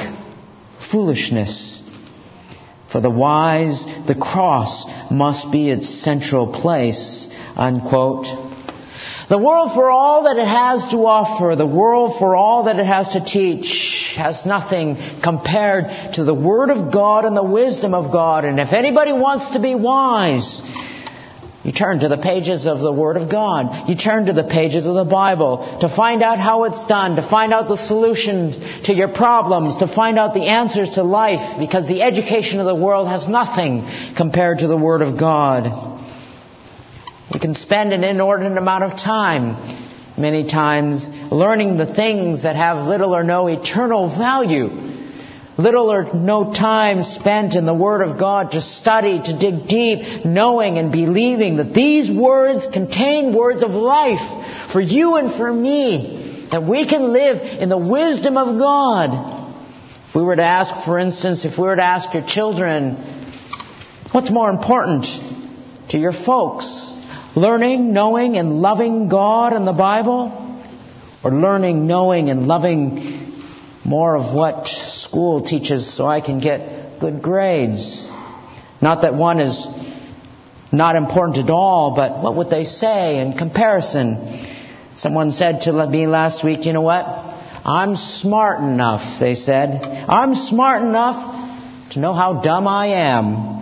foolishness. 0.91 1.83
For 2.91 3.01
the 3.01 3.11
wise, 3.11 3.85
the 4.09 4.17
cross 4.21 4.87
must 5.11 5.53
be 5.53 5.71
its 5.71 6.03
central 6.03 6.61
place. 6.61 7.29
Unquote. 7.57 8.46
The 9.29 9.39
world 9.39 9.73
for 9.75 9.91
all 9.91 10.23
that 10.23 10.37
it 10.37 10.47
has 10.47 10.89
to 10.93 10.99
offer, 10.99 11.57
the 11.57 11.67
world 11.67 12.21
for 12.21 12.37
all 12.37 12.65
that 12.65 12.79
it 12.79 12.87
has 12.87 13.09
to 13.09 13.25
teach, 13.25 14.15
has 14.15 14.47
nothing 14.47 14.95
compared 15.21 16.15
to 16.15 16.23
the 16.23 16.35
Word 16.35 16.71
of 16.71 16.93
God 16.93 17.25
and 17.25 17.37
the 17.37 17.43
wisdom 17.43 17.93
of 17.93 18.13
God. 18.13 18.45
And 18.45 18.61
if 18.61 18.73
anybody 18.73 19.13
wants 19.13 19.53
to 19.55 19.61
be 19.61 19.75
wise, 19.75 20.63
you 21.65 21.73
turn 21.73 21.99
to 21.99 22.09
the 22.09 22.19
pages 22.19 22.69
of 22.69 22.79
the 22.79 22.93
Word 22.93 23.17
of 23.17 23.29
God. 23.29 23.89
You 23.89 23.97
turn 23.97 24.27
to 24.27 24.33
the 24.33 24.45
pages 24.45 24.87
of 24.87 24.95
the 24.95 25.05
Bible 25.05 25.79
to 25.81 25.89
find 25.89 26.23
out 26.23 26.39
how 26.39 26.63
it's 26.63 26.87
done, 26.87 27.17
to 27.17 27.29
find 27.29 27.53
out 27.53 27.67
the 27.67 27.77
solutions 27.77 28.55
to 28.87 28.95
your 28.95 29.09
problems, 29.09 29.77
to 29.79 29.89
find 29.93 30.21
out 30.21 30.35
the 30.35 30.47
answers 30.47 30.91
to 30.91 31.03
life, 31.03 31.59
because 31.59 31.89
the 31.89 32.03
education 32.03 32.61
of 32.61 32.67
the 32.67 32.77
world 32.77 33.09
has 33.09 33.27
nothing 33.27 33.83
compared 34.17 34.59
to 34.59 34.69
the 34.69 34.77
Word 34.77 35.03
of 35.03 35.19
God. 35.19 35.96
You 37.33 37.41
can 37.41 37.55
spend 37.55 37.93
an 37.93 38.05
inordinate 38.05 38.57
amount 38.57 38.85
of 38.85 38.93
time, 38.93 40.17
many 40.17 40.49
times, 40.49 41.07
learning 41.33 41.77
the 41.77 41.95
things 41.95 42.45
that 42.45 42.57
have 42.57 42.87
little 42.87 43.15
or 43.15 43.25
no 43.25 43.47
eternal 43.49 44.09
value 44.09 44.87
little 45.59 45.91
or 45.91 46.13
no 46.15 46.53
time 46.53 47.03
spent 47.03 47.55
in 47.55 47.65
the 47.65 47.75
Word 47.75 48.03
of 48.03 48.19
God 48.19 48.53
to 48.53 48.61
study, 48.61 49.21
to 49.23 49.39
dig 49.39 49.69
deep, 49.69 50.25
knowing 50.25 50.79
and 50.79 50.93
believing 50.93 51.57
that 51.57 51.73
these 51.73 52.11
words 52.11 52.67
contain 52.73 53.35
words 53.35 53.63
of 53.63 53.71
life 53.71 54.73
for 54.73 54.81
you 54.81 55.17
and 55.17 55.35
for 55.37 55.53
me, 55.53 56.49
that 56.51 56.63
we 56.63 56.87
can 56.89 57.13
live 57.13 57.39
in 57.61 57.69
the 57.69 57.79
wisdom 57.79 58.37
of 58.37 58.59
God. 58.59 59.55
If 60.09 60.15
we 60.15 60.23
were 60.23 60.37
to 60.37 60.45
ask, 60.45 60.85
for 60.85 60.99
instance, 60.99 61.45
if 61.45 61.59
we 61.59 61.65
were 61.65 61.77
to 61.77 61.83
ask 61.83 62.13
your 62.13 62.25
children, 62.27 62.97
what's 64.13 64.31
more 64.31 64.51
important 64.51 65.07
to 65.91 65.99
your 65.99 66.13
folks? 66.13 66.93
Learning, 67.37 67.93
knowing, 67.93 68.39
and 68.39 68.61
loving 68.63 69.09
God 69.09 69.53
and 69.53 69.67
the 69.67 69.73
Bible? 69.73 70.43
Or 71.23 71.31
learning, 71.31 71.87
knowing, 71.87 72.31
and 72.31 72.47
loving 72.47 73.45
more 73.85 74.17
of 74.17 74.35
what 74.35 74.67
school 74.67 75.45
teaches 75.45 75.97
so 75.97 76.07
I 76.07 76.21
can 76.21 76.41
get 76.41 76.99
good 76.99 77.23
grades. 77.23 78.09
Not 78.81 79.03
that 79.03 79.15
one 79.15 79.39
is 79.41 79.67
not 80.73 80.97
important 80.97 81.39
at 81.39 81.51
all, 81.51 81.95
but 81.95 82.23
what 82.23 82.37
would 82.37 82.51
they 82.51 82.65
say 82.65 83.21
in 83.21 83.37
comparison? 83.37 84.47
Someone 84.97 85.31
said 85.31 85.61
to 85.63 85.87
me 85.87 86.07
last 86.07 86.43
week, 86.43 86.65
you 86.65 86.73
know 86.73 86.81
what? 86.81 87.05
I'm 87.05 87.97
smart 87.97 88.61
enough, 88.61 89.21
they 89.21 89.35
said. 89.35 89.83
I'm 89.83 90.35
smart 90.35 90.83
enough 90.83 91.93
to 91.93 92.01
know 92.01 92.15
how 92.15 92.41
dumb 92.41 92.67
I 92.67 92.87
am. 92.87 93.57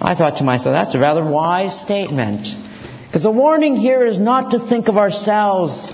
I 0.00 0.14
thought 0.14 0.38
to 0.38 0.44
myself, 0.44 0.74
that's 0.74 0.94
a 0.94 0.98
rather 0.98 1.24
wise 1.24 1.80
statement. 1.80 2.46
Because 3.16 3.24
the 3.24 3.30
warning 3.30 3.76
here 3.76 4.04
is 4.04 4.18
not 4.18 4.50
to 4.50 4.68
think 4.68 4.88
of 4.88 4.98
ourselves 4.98 5.90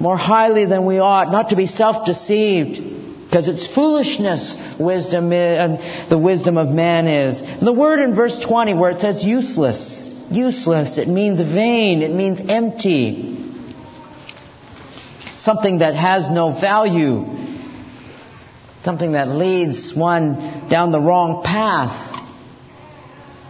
more 0.00 0.16
highly 0.16 0.66
than 0.66 0.84
we 0.84 0.98
ought, 0.98 1.30
not 1.30 1.50
to 1.50 1.56
be 1.56 1.66
self-deceived. 1.66 3.26
because 3.26 3.46
it's 3.46 3.72
foolishness 3.76 4.56
wisdom 4.80 5.32
and 5.32 6.10
the 6.10 6.18
wisdom 6.18 6.58
of 6.58 6.70
man 6.70 7.06
is. 7.06 7.40
And 7.40 7.64
the 7.64 7.72
word 7.72 8.00
in 8.00 8.16
verse 8.16 8.44
20 8.44 8.74
where 8.74 8.90
it 8.90 9.00
says 9.00 9.22
useless, 9.22 10.10
useless, 10.32 10.98
it 10.98 11.06
means 11.06 11.40
vain, 11.40 12.02
it 12.02 12.12
means 12.12 12.40
empty. 12.48 13.54
Something 15.36 15.78
that 15.78 15.94
has 15.94 16.28
no 16.28 16.58
value. 16.60 17.24
Something 18.82 19.12
that 19.12 19.28
leads 19.28 19.94
one 19.94 20.68
down 20.68 20.90
the 20.90 21.00
wrong 21.00 21.44
path. 21.44 22.18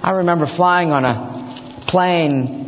I 0.02 0.11
remember 0.11 0.45
flying 0.45 0.90
on 0.90 1.07
a 1.07 1.87
plane. 1.88 2.63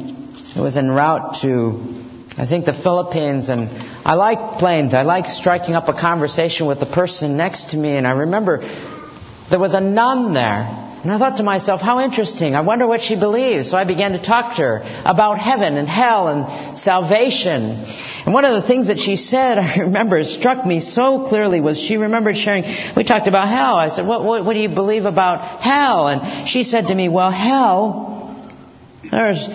It 0.56 0.60
was 0.62 0.78
en 0.78 0.90
route 0.90 1.42
to, 1.42 2.40
I 2.40 2.46
think, 2.46 2.64
the 2.64 2.72
Philippines, 2.72 3.50
and 3.50 3.68
I 4.06 4.14
like 4.14 4.58
planes. 4.58 4.94
I 4.94 5.02
like 5.02 5.26
striking 5.26 5.74
up 5.74 5.88
a 5.88 5.92
conversation 5.92 6.66
with 6.66 6.80
the 6.80 6.86
person 6.86 7.36
next 7.36 7.72
to 7.72 7.76
me. 7.76 7.96
And 7.96 8.06
I 8.06 8.12
remember 8.12 8.60
there 9.50 9.58
was 9.58 9.74
a 9.74 9.80
nun 9.80 10.32
there. 10.32 10.84
And 11.02 11.12
I 11.12 11.18
thought 11.18 11.36
to 11.36 11.42
myself, 11.42 11.82
how 11.82 12.00
interesting. 12.00 12.54
I 12.54 12.62
wonder 12.62 12.86
what 12.86 13.02
she 13.02 13.20
believes. 13.20 13.70
So 13.70 13.76
I 13.76 13.84
began 13.84 14.12
to 14.12 14.22
talk 14.22 14.56
to 14.56 14.62
her 14.62 14.76
about 15.04 15.38
heaven 15.38 15.76
and 15.76 15.86
hell 15.86 16.28
and 16.28 16.78
salvation. 16.78 17.84
And 18.24 18.32
one 18.32 18.46
of 18.46 18.62
the 18.62 18.66
things 18.66 18.86
that 18.86 18.98
she 18.98 19.16
said, 19.16 19.58
I 19.58 19.80
remember, 19.80 20.22
struck 20.22 20.64
me 20.64 20.80
so 20.80 21.26
clearly 21.28 21.60
was 21.60 21.78
she 21.78 21.98
remembered 21.98 22.36
sharing, 22.36 22.64
we 22.96 23.04
talked 23.04 23.28
about 23.28 23.48
hell. 23.48 23.76
I 23.76 23.88
said, 23.88 24.06
what, 24.06 24.24
what, 24.24 24.46
what 24.46 24.54
do 24.54 24.60
you 24.60 24.74
believe 24.74 25.04
about 25.04 25.60
hell? 25.60 26.08
And 26.08 26.48
she 26.48 26.64
said 26.64 26.86
to 26.86 26.94
me, 26.94 27.10
well, 27.10 27.30
hell, 27.30 28.50
there's 29.10 29.46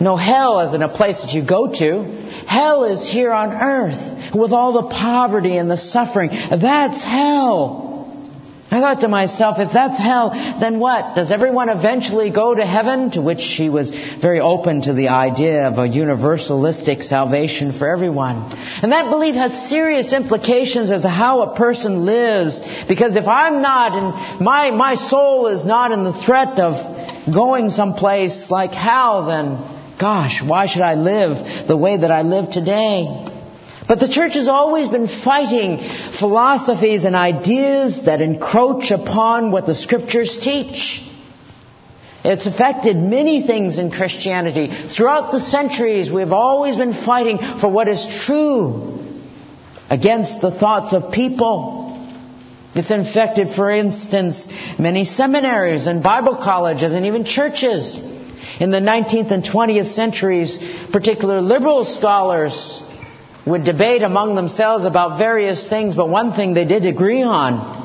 no 0.00 0.16
hell 0.16 0.60
isn't 0.68 0.82
a 0.82 0.88
place 0.88 1.20
that 1.22 1.32
you 1.32 1.46
go 1.46 1.68
to. 1.68 2.04
Hell 2.46 2.84
is 2.84 3.08
here 3.10 3.32
on 3.32 3.52
earth 3.52 4.34
with 4.34 4.52
all 4.52 4.72
the 4.72 4.88
poverty 4.88 5.56
and 5.56 5.70
the 5.70 5.76
suffering. 5.76 6.30
That's 6.30 7.02
hell. 7.02 7.84
I 8.70 8.80
thought 8.80 9.02
to 9.02 9.08
myself, 9.08 9.56
if 9.60 9.72
that's 9.72 9.98
hell, 9.98 10.30
then 10.58 10.80
what? 10.80 11.14
Does 11.14 11.30
everyone 11.30 11.68
eventually 11.68 12.32
go 12.32 12.56
to 12.56 12.66
heaven? 12.66 13.12
To 13.12 13.22
which 13.22 13.38
she 13.38 13.68
was 13.68 13.90
very 14.20 14.40
open 14.40 14.82
to 14.82 14.94
the 14.94 15.08
idea 15.08 15.68
of 15.68 15.74
a 15.74 15.86
universalistic 15.86 17.04
salvation 17.04 17.78
for 17.78 17.88
everyone. 17.88 18.50
And 18.82 18.90
that 18.90 19.10
belief 19.10 19.36
has 19.36 19.68
serious 19.68 20.12
implications 20.12 20.90
as 20.90 21.02
to 21.02 21.08
how 21.08 21.42
a 21.42 21.56
person 21.56 22.04
lives. 22.04 22.60
Because 22.88 23.14
if 23.14 23.28
I'm 23.28 23.62
not, 23.62 23.92
and 23.92 24.44
my, 24.44 24.72
my 24.72 24.96
soul 24.96 25.46
is 25.48 25.64
not 25.64 25.92
in 25.92 26.02
the 26.02 26.24
threat 26.24 26.58
of 26.58 27.32
going 27.32 27.68
someplace 27.68 28.50
like 28.50 28.72
hell, 28.72 29.26
then 29.26 29.73
Gosh, 29.98 30.42
why 30.44 30.66
should 30.66 30.82
I 30.82 30.94
live 30.94 31.68
the 31.68 31.76
way 31.76 31.96
that 31.96 32.10
I 32.10 32.22
live 32.22 32.50
today? 32.50 33.30
But 33.86 34.00
the 34.00 34.08
church 34.08 34.34
has 34.34 34.48
always 34.48 34.88
been 34.88 35.08
fighting 35.08 35.78
philosophies 36.18 37.04
and 37.04 37.14
ideas 37.14 38.06
that 38.06 38.22
encroach 38.22 38.90
upon 38.90 39.50
what 39.52 39.66
the 39.66 39.74
scriptures 39.74 40.38
teach. 40.42 41.02
It's 42.24 42.46
affected 42.46 42.96
many 42.96 43.46
things 43.46 43.78
in 43.78 43.90
Christianity. 43.90 44.88
Throughout 44.88 45.30
the 45.30 45.40
centuries, 45.40 46.10
we've 46.10 46.32
always 46.32 46.76
been 46.76 46.94
fighting 46.94 47.38
for 47.60 47.70
what 47.70 47.86
is 47.86 48.02
true 48.24 48.98
against 49.90 50.40
the 50.40 50.50
thoughts 50.50 50.94
of 50.94 51.12
people. 51.12 51.82
It's 52.74 52.90
infected, 52.90 53.54
for 53.54 53.70
instance, 53.70 54.48
many 54.78 55.04
seminaries 55.04 55.86
and 55.86 56.02
Bible 56.02 56.36
colleges 56.42 56.94
and 56.94 57.04
even 57.04 57.26
churches. 57.26 58.13
In 58.60 58.70
the 58.70 58.78
19th 58.78 59.30
and 59.30 59.42
20th 59.44 59.92
centuries, 59.92 60.58
particular 60.92 61.40
liberal 61.40 61.84
scholars 61.84 62.82
would 63.46 63.64
debate 63.64 64.02
among 64.02 64.34
themselves 64.34 64.84
about 64.84 65.18
various 65.18 65.68
things, 65.68 65.94
but 65.94 66.08
one 66.08 66.32
thing 66.32 66.54
they 66.54 66.64
did 66.64 66.86
agree 66.86 67.22
on 67.22 67.84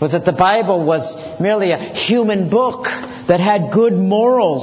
was 0.00 0.12
that 0.12 0.24
the 0.24 0.32
Bible 0.32 0.84
was 0.84 1.16
merely 1.40 1.70
a 1.70 1.78
human 1.78 2.50
book 2.50 2.84
that 2.84 3.40
had 3.40 3.72
good 3.72 3.94
morals. 3.94 4.62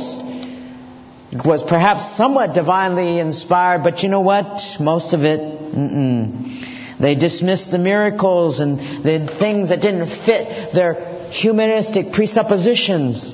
It 1.31 1.45
was 1.45 1.63
perhaps 1.63 2.15
somewhat 2.15 2.53
divinely 2.53 3.19
inspired, 3.19 3.83
but 3.83 4.03
you 4.03 4.09
know 4.09 4.21
what? 4.21 4.62
Most 4.79 5.13
of 5.13 5.21
it, 5.21 5.39
mm-mm. 5.39 7.00
They 7.00 7.15
dismissed 7.15 7.71
the 7.71 7.77
miracles 7.77 8.59
and 8.59 8.79
the 8.79 9.35
things 9.39 9.70
that 9.70 9.81
didn't 9.81 10.07
fit 10.25 10.74
their 10.74 11.29
humanistic 11.31 12.13
presuppositions. 12.13 13.33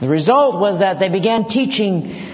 The 0.00 0.08
result 0.08 0.60
was 0.60 0.80
that 0.80 0.98
they 0.98 1.08
began 1.08 1.48
teaching 1.48 2.32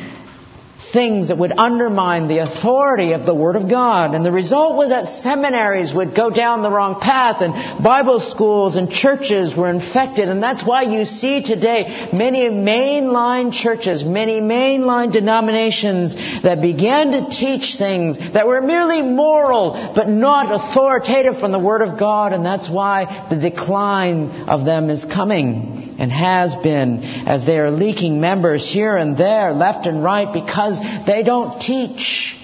things 0.93 1.29
that 1.29 1.39
would 1.39 1.53
undermine 1.57 2.29
the 2.29 2.39
authority 2.39 3.13
of 3.13 3.25
the 3.25 3.35
Word 3.35 3.57
of 3.57 3.71
God. 3.71 4.15
And 4.15 4.25
the 4.25 4.33
result 4.33 4.77
was 4.77 4.91
that 4.91 5.23
seminaries 5.23 5.93
would 5.95 6.15
go 6.15 6.29
down 6.29 6.63
the 6.63 6.71
wrong 6.71 7.01
path 7.01 7.41
and 7.41 7.83
Bible 7.83 8.21
schools 8.21 8.77
and 8.77 8.91
churches 8.91 9.57
were 9.57 9.71
infected. 9.71 10.29
And 10.29 10.43
that's 10.43 10.67
why 10.67 10.83
you 10.83 11.05
see 11.05 11.43
today 11.43 12.11
many 12.13 12.45
mainline 12.51 13.53
churches, 13.53 14.05
many 14.05 14.41
mainline 14.41 15.13
denominations 15.13 16.15
that 16.43 16.61
began 16.61 17.13
to 17.13 17.31
teach 17.31 17.77
things 17.79 18.19
that 18.35 18.47
were 18.47 18.61
merely 18.61 19.03
moral 19.03 19.93
but 19.95 20.09
not 20.09 20.53
authoritative 20.53 21.39
from 21.39 21.53
the 21.53 21.59
Word 21.59 21.83
of 21.83 21.99
God. 21.99 22.33
And 22.33 22.45
that's 22.45 22.71
why 22.71 23.29
the 23.31 23.39
decline 23.39 24.49
of 24.49 24.67
them 24.67 24.91
is 24.91 25.05
coming 25.05 25.72
and 26.03 26.11
has 26.11 26.57
been 26.65 26.99
as 27.29 27.47
they 27.47 27.57
are 27.59 27.71
leaking 27.71 28.21
members 28.21 28.69
here 28.69 28.97
and 28.97 29.17
there, 29.17 29.53
left 29.53 29.87
and 29.87 30.03
right, 30.03 30.33
because 30.35 30.77
they 31.07 31.23
don't 31.23 31.61
teach 31.61 32.37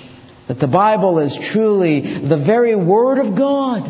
that 0.47 0.61
the 0.61 0.69
Bible 0.69 1.19
is 1.19 1.37
truly 1.53 2.01
the 2.01 2.41
very 2.47 2.77
Word 2.77 3.19
of 3.19 3.37
God. 3.37 3.83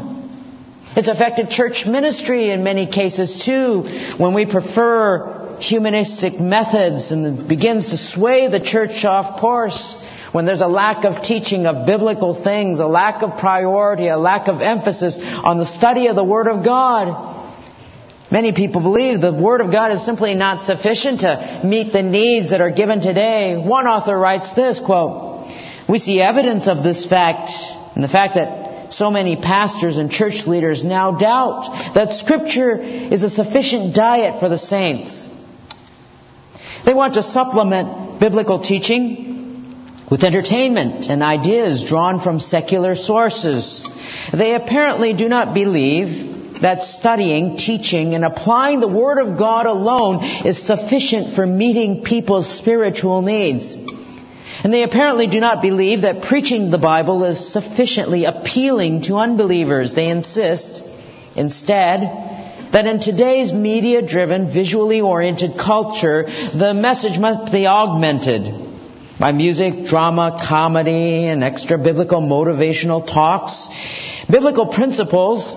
It's 0.97 1.07
affected 1.07 1.51
church 1.51 1.85
ministry 1.87 2.51
in 2.51 2.65
many 2.65 2.91
cases 2.91 3.45
too, 3.45 3.83
when 4.17 4.33
we 4.33 4.51
prefer 4.51 5.59
humanistic 5.61 6.41
methods 6.41 7.13
and 7.13 7.41
it 7.41 7.47
begins 7.47 7.91
to 7.91 7.99
sway 7.99 8.49
the 8.49 8.61
church 8.61 9.05
off 9.05 9.39
course. 9.39 10.03
When 10.33 10.47
there's 10.47 10.63
a 10.63 10.67
lack 10.67 11.05
of 11.05 11.23
teaching 11.23 11.67
of 11.67 11.87
biblical 11.87 12.43
things, 12.43 12.81
a 12.81 12.87
lack 12.87 13.23
of 13.23 13.39
priority, 13.39 14.09
a 14.09 14.17
lack 14.17 14.49
of 14.49 14.63
emphasis 14.63 15.19
on 15.21 15.59
the 15.59 15.67
study 15.67 16.07
of 16.07 16.17
the 16.17 16.25
Word 16.25 16.49
of 16.49 16.65
God. 16.65 17.38
Many 18.31 18.53
people 18.53 18.83
believe 18.83 19.21
the 19.21 19.33
Word 19.33 19.63
of 19.63 19.73
God 19.73 19.91
is 19.93 20.05
simply 20.05 20.35
not 20.35 20.67
sufficient 20.67 21.21
to 21.21 21.63
meet 21.65 21.93
the 21.93 22.03
needs 22.03 22.51
that 22.51 22.61
are 22.61 22.71
given 22.71 23.01
today. 23.01 23.57
One 23.57 23.87
author 23.87 24.19
writes 24.19 24.55
this, 24.55 24.81
quote, 24.85 25.51
We 25.89 25.99
see 25.99 26.21
evidence 26.21 26.69
of 26.69 26.85
this 26.85 27.09
fact 27.09 27.51
in 27.97 28.03
the 28.03 28.09
fact 28.09 28.35
that 28.35 28.93
so 28.93 29.11
many 29.11 29.37
pastors 29.37 29.97
and 29.97 30.11
church 30.11 30.47
leaders 30.47 30.85
now 30.85 31.13
doubt 31.13 31.95
that 31.95 32.13
Scripture 32.19 32.79
is 32.79 33.23
a 33.23 33.31
sufficient 33.31 33.95
diet 33.95 34.41
for 34.41 34.51
the 34.51 34.59
saints. 34.59 35.27
They 36.85 36.95
want 36.95 37.15
to 37.15 37.23
supplement 37.23 38.21
biblical 38.21 38.63
teaching 38.63 39.27
with 40.11 40.23
entertainment 40.23 41.07
and 41.07 41.23
ideas 41.23 41.85
drawn 41.89 42.23
from 42.23 42.41
secular 42.41 42.95
sources. 42.95 43.87
They 44.33 44.55
apparently 44.55 45.15
do 45.15 45.29
not 45.29 45.55
believe 45.55 46.28
that 46.63 46.83
studying, 46.83 47.57
teaching, 47.57 48.15
and 48.15 48.25
applying 48.25 48.81
the 48.81 48.89
Word 48.89 49.19
of 49.19 49.39
God 49.39 49.67
alone 49.67 50.25
is 50.45 50.67
sufficient 50.67 51.35
for 51.35 51.47
meeting 51.47 52.03
people's 52.05 52.59
spiritual 52.59 53.23
needs. 53.23 53.77
And 54.65 54.73
they 54.73 54.83
apparently 54.83 55.29
do 55.29 55.39
not 55.39 55.63
believe 55.63 56.03
that 56.03 56.23
preaching 56.23 56.71
the 56.71 56.79
Bible 56.79 57.25
is 57.25 57.53
sufficiently 57.53 58.25
appealing 58.25 59.03
to 59.03 59.17
unbelievers. 59.17 59.95
They 59.95 60.09
insist, 60.09 60.83
instead, 61.37 62.01
that 62.73 62.87
in 62.87 63.01
today's 63.01 63.53
media 63.53 64.07
driven, 64.07 64.53
visually 64.53 65.01
oriented 65.01 65.53
culture, 65.57 66.25
the 66.25 66.75
message 66.75 67.19
must 67.19 67.53
be 67.53 67.67
augmented 67.67 68.67
by 69.19 69.33
music, 69.33 69.87
drama, 69.87 70.45
comedy, 70.49 71.27
and 71.27 71.43
extra 71.43 71.79
biblical 71.79 72.21
motivational 72.21 73.05
talks. 73.07 73.69
Biblical 74.29 74.67
principles 74.67 75.51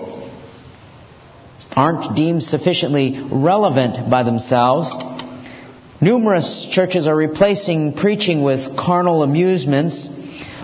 aren't 1.76 2.16
deemed 2.16 2.42
sufficiently 2.42 3.20
relevant 3.30 4.10
by 4.10 4.22
themselves. 4.22 4.88
Numerous 6.00 6.68
churches 6.72 7.06
are 7.06 7.16
replacing 7.16 7.94
preaching 7.94 8.42
with 8.42 8.76
carnal 8.76 9.22
amusements. 9.22 10.08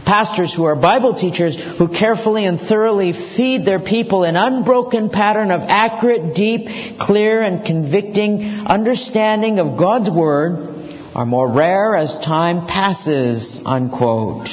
Pastors 0.05 0.55
who 0.55 0.65
are 0.65 0.75
Bible 0.75 1.15
teachers 1.15 1.57
who 1.79 1.89
carefully 1.89 2.45
and 2.45 2.59
thoroughly 2.59 3.13
feed 3.37 3.65
their 3.65 3.79
people 3.79 4.25
an 4.25 4.37
unbroken 4.37 5.11
pattern 5.11 5.51
of 5.51 5.61
accurate, 5.61 6.35
deep, 6.35 6.99
clear, 6.99 7.43
and 7.43 7.65
convicting 7.65 8.43
understanding 8.67 9.59
of 9.59 9.79
God's 9.79 10.11
Word 10.11 10.77
are 11.15 11.27
more 11.27 11.53
rare 11.53 11.95
as 11.95 12.13
time 12.25 12.67
passes, 12.67 13.61
unquote. 13.65 14.49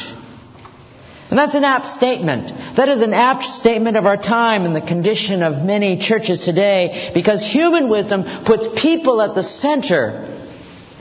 And 1.30 1.40
that's 1.40 1.56
an 1.56 1.64
apt 1.64 1.88
statement. 1.90 2.50
That 2.78 2.88
is 2.88 3.02
an 3.02 3.14
apt 3.14 3.44
statement 3.44 3.98
of 3.98 4.06
our 4.06 4.18
time 4.18 4.64
and 4.64 4.76
the 4.76 4.82
condition 4.82 5.42
of 5.42 5.66
many 5.66 5.98
churches 5.98 6.46
today 6.46 7.12
because 7.16 7.44
human 7.44 7.90
wisdom 7.90 8.24
puts 8.46 8.68
people 8.80 9.22
at 9.22 9.34
the 9.34 9.44
center. 9.44 10.32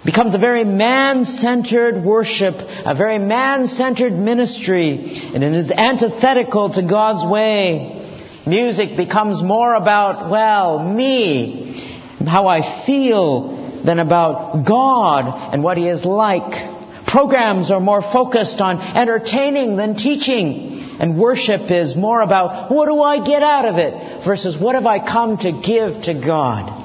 Becomes 0.04 0.34
a 0.34 0.38
very 0.38 0.64
man-centered 0.64 2.04
worship, 2.04 2.54
a 2.56 2.94
very 2.94 3.18
man-centered 3.18 4.12
ministry, 4.12 5.32
and 5.34 5.42
it 5.42 5.52
is 5.52 5.70
antithetical 5.70 6.70
to 6.74 6.82
God's 6.82 7.30
way. 7.30 8.02
Music 8.46 8.98
becomes 8.98 9.42
more 9.42 9.74
about, 9.74 10.30
well, 10.30 10.78
me, 10.78 12.00
how 12.26 12.48
I 12.48 12.84
feel, 12.84 13.82
than 13.84 13.98
about 13.98 14.66
God 14.66 15.52
and 15.54 15.62
what 15.62 15.78
He 15.78 15.88
is 15.88 16.04
like. 16.04 16.73
Programs 17.14 17.70
are 17.70 17.78
more 17.78 18.02
focused 18.02 18.60
on 18.60 18.80
entertaining 18.80 19.76
than 19.76 19.94
teaching. 19.94 20.98
And 20.98 21.16
worship 21.16 21.70
is 21.70 21.94
more 21.94 22.20
about 22.20 22.72
what 22.72 22.86
do 22.86 23.00
I 23.00 23.24
get 23.24 23.40
out 23.40 23.66
of 23.66 23.76
it 23.76 24.24
versus 24.26 24.60
what 24.60 24.74
have 24.74 24.84
I 24.84 24.98
come 24.98 25.36
to 25.36 25.52
give 25.52 26.02
to 26.06 26.14
God. 26.14 26.80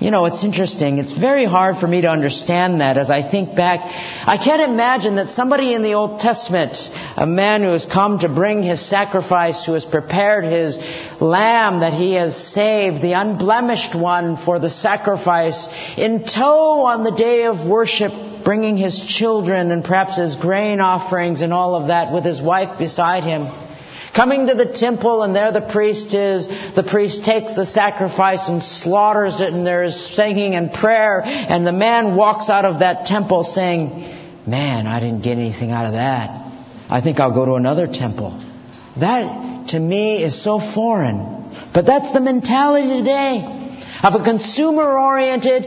You 0.00 0.10
know, 0.10 0.26
it's 0.26 0.44
interesting. 0.44 0.98
It's 0.98 1.18
very 1.18 1.46
hard 1.46 1.78
for 1.78 1.88
me 1.88 2.02
to 2.02 2.08
understand 2.08 2.82
that 2.82 2.98
as 2.98 3.10
I 3.10 3.28
think 3.30 3.56
back. 3.56 3.80
I 3.82 4.36
can't 4.36 4.70
imagine 4.70 5.16
that 5.16 5.28
somebody 5.28 5.72
in 5.72 5.82
the 5.82 5.94
Old 5.94 6.20
Testament, 6.20 6.76
a 7.16 7.26
man 7.26 7.62
who 7.62 7.72
has 7.72 7.86
come 7.86 8.18
to 8.18 8.28
bring 8.28 8.62
his 8.62 8.86
sacrifice, 8.86 9.64
who 9.64 9.72
has 9.72 9.86
prepared 9.86 10.44
his 10.44 10.78
lamb 11.22 11.80
that 11.80 11.94
he 11.94 12.12
has 12.14 12.36
saved, 12.52 13.00
the 13.00 13.14
unblemished 13.14 13.98
one 13.98 14.36
for 14.36 14.58
the 14.58 14.68
sacrifice, 14.68 15.66
in 15.96 16.24
tow 16.24 16.84
on 16.84 17.02
the 17.02 17.16
day 17.16 17.46
of 17.46 17.66
worship, 17.66 18.12
bringing 18.48 18.78
his 18.78 18.98
children 19.06 19.70
and 19.70 19.84
perhaps 19.84 20.16
his 20.16 20.34
grain 20.36 20.80
offerings 20.80 21.42
and 21.42 21.52
all 21.52 21.74
of 21.74 21.88
that 21.88 22.14
with 22.14 22.24
his 22.24 22.40
wife 22.40 22.78
beside 22.78 23.22
him. 23.22 23.42
Coming 24.16 24.46
to 24.46 24.54
the 24.54 24.72
temple 24.72 25.22
and 25.22 25.36
there 25.36 25.52
the 25.52 25.68
priest 25.70 26.14
is, 26.14 26.48
the 26.74 26.82
priest 26.90 27.26
takes 27.26 27.56
the 27.56 27.66
sacrifice 27.66 28.48
and 28.48 28.62
slaughters 28.62 29.42
it 29.42 29.52
and 29.52 29.66
there's 29.66 29.94
singing 30.16 30.54
and 30.54 30.72
prayer 30.72 31.20
and 31.24 31.66
the 31.66 31.72
man 31.72 32.16
walks 32.16 32.48
out 32.48 32.64
of 32.64 32.78
that 32.78 33.04
temple 33.04 33.44
saying, 33.44 33.90
man, 34.46 34.86
I 34.86 34.98
didn't 34.98 35.22
get 35.22 35.36
anything 35.36 35.70
out 35.70 35.84
of 35.84 35.92
that. 35.92 36.30
I 36.88 37.02
think 37.02 37.20
I'll 37.20 37.34
go 37.34 37.44
to 37.44 37.54
another 37.56 37.86
temple. 37.86 38.32
That 38.98 39.68
to 39.72 39.78
me 39.78 40.24
is 40.24 40.42
so 40.42 40.58
foreign. 40.58 41.70
But 41.74 41.84
that's 41.84 42.14
the 42.14 42.20
mentality 42.20 42.88
today 42.88 43.58
of 44.02 44.14
a 44.14 44.24
consumer 44.24 44.98
oriented, 44.98 45.66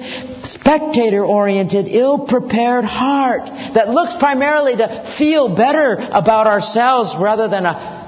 spectator 0.53 1.23
oriented, 1.25 1.87
ill 1.87 2.27
prepared 2.27 2.85
heart 2.85 3.45
that 3.73 3.89
looks 3.89 4.15
primarily 4.19 4.75
to 4.75 5.15
feel 5.17 5.55
better 5.55 5.93
about 5.93 6.47
ourselves 6.47 7.15
rather 7.19 7.47
than 7.47 7.65
a 7.65 8.01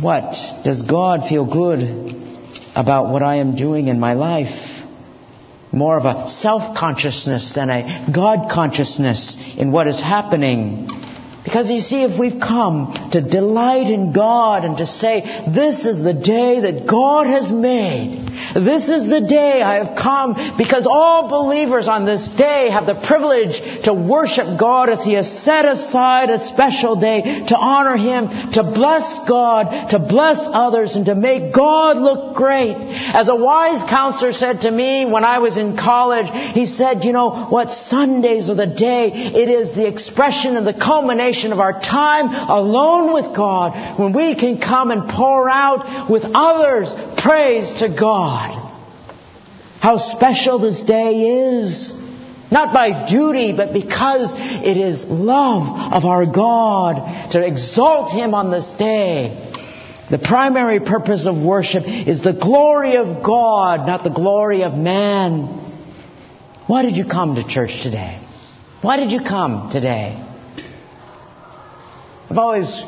what? 0.00 0.34
Does 0.62 0.82
God 0.82 1.20
feel 1.28 1.50
good 1.50 1.80
about 2.74 3.10
what 3.10 3.22
I 3.22 3.36
am 3.36 3.56
doing 3.56 3.88
in 3.88 3.98
my 3.98 4.12
life? 4.12 4.74
More 5.72 5.98
of 5.98 6.04
a 6.04 6.28
self 6.28 6.76
consciousness 6.76 7.54
than 7.54 7.70
a 7.70 8.08
God 8.14 8.50
consciousness 8.52 9.36
in 9.56 9.72
what 9.72 9.88
is 9.88 9.98
happening. 9.98 10.88
Because 11.46 11.70
you 11.70 11.78
see, 11.78 12.02
if 12.02 12.18
we've 12.18 12.42
come 12.42 12.90
to 13.12 13.22
delight 13.22 13.86
in 13.86 14.10
God 14.10 14.64
and 14.64 14.76
to 14.78 14.84
say, 14.84 15.22
this 15.54 15.86
is 15.86 16.02
the 16.02 16.12
day 16.12 16.58
that 16.66 16.90
God 16.90 17.30
has 17.30 17.54
made, 17.54 18.18
this 18.58 18.90
is 18.90 19.06
the 19.06 19.22
day 19.22 19.62
I 19.62 19.78
have 19.78 19.94
come 19.94 20.58
because 20.58 20.90
all 20.90 21.30
believers 21.30 21.86
on 21.86 22.02
this 22.02 22.26
day 22.34 22.66
have 22.74 22.90
the 22.90 22.98
privilege 22.98 23.62
to 23.86 23.94
worship 23.94 24.58
God 24.58 24.90
as 24.90 25.06
He 25.06 25.14
has 25.14 25.30
set 25.46 25.70
aside 25.70 26.34
a 26.34 26.42
special 26.50 26.98
day 26.98 27.46
to 27.46 27.54
honor 27.54 27.94
Him, 27.94 28.26
to 28.58 28.66
bless 28.66 29.06
God, 29.30 29.94
to 29.94 30.02
bless 30.02 30.42
others, 30.50 30.98
and 30.98 31.06
to 31.06 31.14
make 31.14 31.54
God 31.54 31.96
look 31.96 32.34
great. 32.34 32.74
As 32.74 33.28
a 33.28 33.38
wise 33.38 33.86
counselor 33.86 34.32
said 34.32 34.66
to 34.66 34.70
me 34.72 35.06
when 35.06 35.22
I 35.22 35.38
was 35.38 35.56
in 35.56 35.78
college, 35.78 36.26
he 36.58 36.66
said, 36.66 37.04
you 37.04 37.12
know 37.12 37.46
what, 37.46 37.70
Sundays 37.70 38.50
are 38.50 38.58
the 38.58 38.66
day, 38.66 39.14
it 39.14 39.46
is 39.46 39.76
the 39.76 39.86
expression 39.86 40.56
and 40.56 40.66
the 40.66 40.74
culmination 40.74 41.35
of 41.44 41.60
our 41.60 41.72
time 41.80 42.28
alone 42.28 43.12
with 43.12 43.36
God 43.36 43.98
when 43.98 44.12
we 44.12 44.34
can 44.34 44.60
come 44.60 44.90
and 44.90 45.08
pour 45.08 45.48
out 45.48 46.10
with 46.10 46.22
others 46.24 46.92
praise 47.22 47.80
to 47.80 47.88
God. 47.88 48.62
How 49.80 49.98
special 49.98 50.58
this 50.58 50.80
day 50.82 51.58
is. 51.58 51.92
Not 52.50 52.72
by 52.72 53.08
duty, 53.10 53.54
but 53.56 53.72
because 53.72 54.32
it 54.36 54.76
is 54.76 55.04
love 55.08 55.92
of 55.92 56.04
our 56.04 56.26
God 56.26 57.32
to 57.32 57.44
exalt 57.44 58.12
Him 58.12 58.34
on 58.34 58.52
this 58.52 58.72
day. 58.78 59.52
The 60.10 60.18
primary 60.18 60.78
purpose 60.78 61.26
of 61.26 61.36
worship 61.44 61.82
is 61.86 62.22
the 62.22 62.38
glory 62.40 62.96
of 62.96 63.24
God, 63.24 63.86
not 63.88 64.04
the 64.04 64.10
glory 64.14 64.62
of 64.62 64.74
man. 64.74 65.64
Why 66.68 66.82
did 66.82 66.96
you 66.96 67.04
come 67.04 67.34
to 67.34 67.46
church 67.46 67.82
today? 67.82 68.24
Why 68.82 68.96
did 68.96 69.10
you 69.10 69.20
come 69.26 69.70
today? 69.72 70.22
I've 72.28 72.38
always 72.38 72.82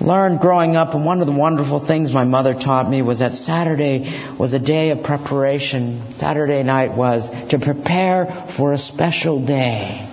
learned 0.00 0.38
growing 0.38 0.76
up, 0.76 0.94
and 0.94 1.04
one 1.04 1.20
of 1.20 1.26
the 1.26 1.32
wonderful 1.32 1.84
things 1.84 2.12
my 2.12 2.22
mother 2.24 2.54
taught 2.54 2.88
me 2.88 3.02
was 3.02 3.18
that 3.18 3.34
Saturday 3.34 4.36
was 4.38 4.54
a 4.54 4.60
day 4.60 4.90
of 4.90 5.02
preparation. 5.02 6.14
Saturday 6.18 6.62
night 6.62 6.96
was 6.96 7.28
to 7.50 7.58
prepare 7.58 8.54
for 8.56 8.72
a 8.72 8.78
special 8.78 9.44
day. 9.44 10.04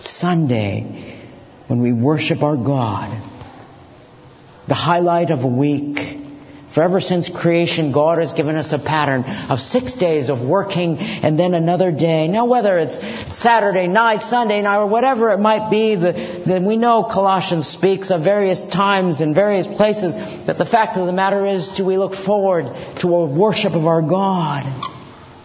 Sunday, 0.00 1.18
when 1.66 1.80
we 1.80 1.92
worship 1.92 2.42
our 2.42 2.56
God. 2.56 3.24
The 4.68 4.74
highlight 4.74 5.30
of 5.30 5.40
a 5.40 5.48
week 5.48 5.96
for 6.74 6.82
ever 6.82 7.00
since 7.00 7.30
creation, 7.30 7.92
God 7.92 8.18
has 8.18 8.34
given 8.34 8.56
us 8.56 8.72
a 8.72 8.78
pattern 8.78 9.24
of 9.24 9.58
six 9.58 9.94
days 9.94 10.28
of 10.28 10.40
working 10.40 10.98
and 10.98 11.38
then 11.38 11.54
another 11.54 11.90
day. 11.90 12.28
Now, 12.28 12.44
whether 12.44 12.78
it's 12.78 12.96
Saturday 13.38 13.86
night, 13.86 14.20
Sunday 14.20 14.60
night, 14.60 14.78
or 14.78 14.86
whatever 14.86 15.30
it 15.30 15.38
might 15.38 15.70
be, 15.70 15.94
then 15.96 16.66
we 16.66 16.76
know 16.76 17.04
Colossians 17.04 17.68
speaks 17.68 18.10
of 18.10 18.22
various 18.22 18.60
times 18.70 19.22
and 19.22 19.34
various 19.34 19.66
places. 19.66 20.14
But 20.46 20.58
the 20.58 20.66
fact 20.66 20.98
of 20.98 21.06
the 21.06 21.12
matter 21.12 21.46
is, 21.46 21.72
do 21.76 21.86
we 21.86 21.96
look 21.96 22.14
forward 22.14 22.64
to 23.00 23.08
a 23.08 23.24
worship 23.24 23.72
of 23.72 23.86
our 23.86 24.02
God? 24.02 24.64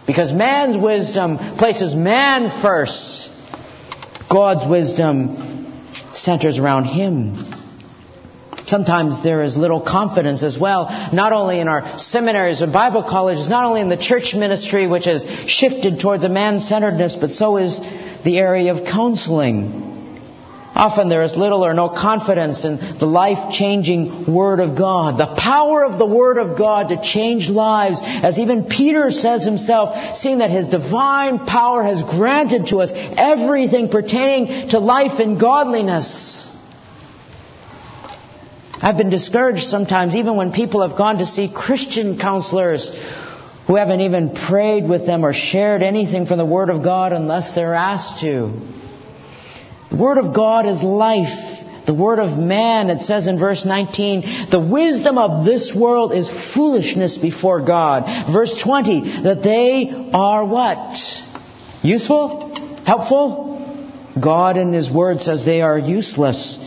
Because 0.06 0.32
man's 0.34 0.76
wisdom 0.76 1.38
places 1.56 1.94
man 1.94 2.60
first. 2.60 3.30
God's 4.30 4.68
wisdom 4.68 5.80
centers 6.12 6.58
around 6.58 6.84
Him. 6.84 7.53
Sometimes 8.66 9.22
there 9.22 9.42
is 9.42 9.56
little 9.56 9.80
confidence 9.80 10.42
as 10.42 10.58
well, 10.58 10.86
not 11.12 11.32
only 11.32 11.60
in 11.60 11.68
our 11.68 11.98
seminaries 11.98 12.62
and 12.62 12.72
Bible 12.72 13.02
colleges, 13.02 13.48
not 13.50 13.64
only 13.64 13.82
in 13.82 13.90
the 13.90 13.96
church 13.96 14.34
ministry, 14.34 14.86
which 14.86 15.04
has 15.04 15.24
shifted 15.46 16.00
towards 16.00 16.24
a 16.24 16.30
man 16.30 16.60
centeredness, 16.60 17.16
but 17.20 17.30
so 17.30 17.58
is 17.58 17.78
the 18.24 18.38
area 18.38 18.72
of 18.74 18.86
counseling. 18.86 19.92
Often 20.74 21.08
there 21.08 21.22
is 21.22 21.36
little 21.36 21.64
or 21.64 21.72
no 21.72 21.88
confidence 21.88 22.64
in 22.64 22.98
the 22.98 23.06
life 23.06 23.52
changing 23.52 24.32
Word 24.32 24.58
of 24.58 24.76
God. 24.76 25.18
The 25.18 25.40
power 25.40 25.84
of 25.84 25.98
the 25.98 26.06
Word 26.06 26.36
of 26.36 26.58
God 26.58 26.88
to 26.88 27.00
change 27.00 27.48
lives, 27.48 28.00
as 28.02 28.38
even 28.38 28.64
Peter 28.64 29.10
says 29.12 29.44
himself, 29.44 30.16
seeing 30.16 30.38
that 30.38 30.50
His 30.50 30.66
divine 30.68 31.46
power 31.46 31.84
has 31.84 32.02
granted 32.02 32.66
to 32.68 32.78
us 32.78 32.90
everything 32.92 33.88
pertaining 33.88 34.70
to 34.70 34.80
life 34.80 35.20
and 35.20 35.38
godliness. 35.38 36.50
I've 38.84 38.98
been 38.98 39.08
discouraged 39.08 39.62
sometimes, 39.70 40.14
even 40.14 40.36
when 40.36 40.52
people 40.52 40.86
have 40.86 40.98
gone 40.98 41.16
to 41.16 41.24
see 41.24 41.50
Christian 41.50 42.18
counselors 42.18 42.90
who 43.66 43.76
haven't 43.76 44.00
even 44.00 44.34
prayed 44.34 44.86
with 44.86 45.06
them 45.06 45.24
or 45.24 45.32
shared 45.32 45.82
anything 45.82 46.26
from 46.26 46.36
the 46.36 46.44
Word 46.44 46.68
of 46.68 46.84
God 46.84 47.14
unless 47.14 47.54
they're 47.54 47.74
asked 47.74 48.20
to. 48.20 48.52
The 49.90 49.96
Word 49.96 50.18
of 50.18 50.34
God 50.34 50.66
is 50.66 50.82
life. 50.82 51.86
The 51.86 51.94
Word 51.94 52.18
of 52.18 52.38
man, 52.38 52.90
it 52.90 53.00
says 53.00 53.26
in 53.26 53.38
verse 53.38 53.64
19, 53.64 54.50
the 54.50 54.60
wisdom 54.60 55.16
of 55.16 55.46
this 55.46 55.72
world 55.74 56.12
is 56.12 56.28
foolishness 56.54 57.16
before 57.16 57.64
God. 57.64 58.04
Verse 58.30 58.54
20, 58.62 59.22
that 59.22 59.42
they 59.42 60.10
are 60.12 60.44
what? 60.44 60.98
Useful? 61.82 62.84
Helpful? 62.84 64.12
God 64.22 64.58
in 64.58 64.74
His 64.74 64.90
Word 64.90 65.20
says 65.20 65.42
they 65.42 65.62
are 65.62 65.78
useless. 65.78 66.58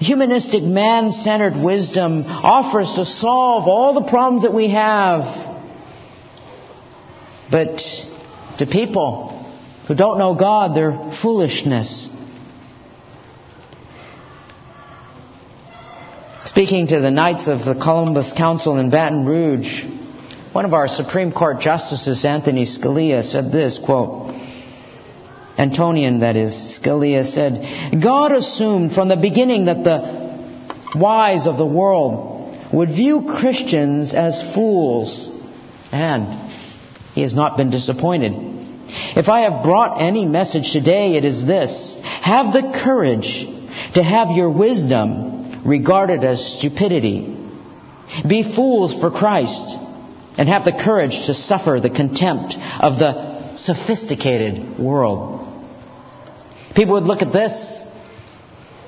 Humanistic, 0.00 0.62
man 0.62 1.12
centered 1.12 1.62
wisdom 1.62 2.24
offers 2.26 2.90
to 2.96 3.04
solve 3.04 3.68
all 3.68 3.92
the 3.92 4.08
problems 4.08 4.42
that 4.42 4.54
we 4.54 4.70
have. 4.70 5.20
But 7.50 7.76
to 8.58 8.66
people 8.66 9.44
who 9.86 9.94
don't 9.94 10.16
know 10.16 10.34
God, 10.34 10.74
they're 10.74 11.18
foolishness. 11.20 12.08
Speaking 16.46 16.86
to 16.86 17.00
the 17.00 17.10
Knights 17.10 17.46
of 17.46 17.58
the 17.58 17.74
Columbus 17.74 18.32
Council 18.34 18.78
in 18.78 18.88
Baton 18.88 19.26
Rouge, 19.26 19.84
one 20.52 20.64
of 20.64 20.72
our 20.72 20.88
Supreme 20.88 21.30
Court 21.30 21.60
justices, 21.60 22.24
Anthony 22.24 22.64
Scalia, 22.64 23.22
said 23.22 23.52
this 23.52 23.78
quote, 23.84 24.34
Antonin, 25.60 26.20
that 26.20 26.36
is, 26.36 26.80
Scalia 26.82 27.24
said, 27.24 28.02
God 28.02 28.32
assumed 28.32 28.92
from 28.92 29.08
the 29.08 29.16
beginning 29.16 29.66
that 29.66 29.84
the 29.84 30.98
wise 30.98 31.46
of 31.46 31.56
the 31.56 31.66
world 31.66 32.56
would 32.72 32.88
view 32.88 33.26
Christians 33.40 34.14
as 34.14 34.54
fools, 34.54 35.30
and 35.92 36.50
he 37.14 37.22
has 37.22 37.34
not 37.34 37.56
been 37.56 37.70
disappointed. 37.70 38.32
If 39.16 39.28
I 39.28 39.40
have 39.40 39.62
brought 39.62 40.00
any 40.00 40.24
message 40.24 40.72
today, 40.72 41.16
it 41.16 41.24
is 41.24 41.46
this. 41.46 41.98
Have 42.02 42.52
the 42.52 42.80
courage 42.82 43.46
to 43.94 44.02
have 44.02 44.30
your 44.30 44.50
wisdom 44.50 45.62
regarded 45.64 46.24
as 46.24 46.56
stupidity 46.58 47.36
Be 48.28 48.54
fools 48.54 48.98
for 49.00 49.10
Christ 49.10 49.78
and 50.36 50.48
have 50.48 50.64
the 50.64 50.72
courage 50.72 51.26
to 51.26 51.34
suffer 51.34 51.80
the 51.80 51.90
contempt 51.90 52.54
of 52.80 52.98
the 52.98 53.56
sophisticated 53.56 54.78
world. 54.78 55.46
People 56.80 56.94
would 56.94 57.04
look 57.04 57.20
at 57.20 57.30
this 57.30 57.84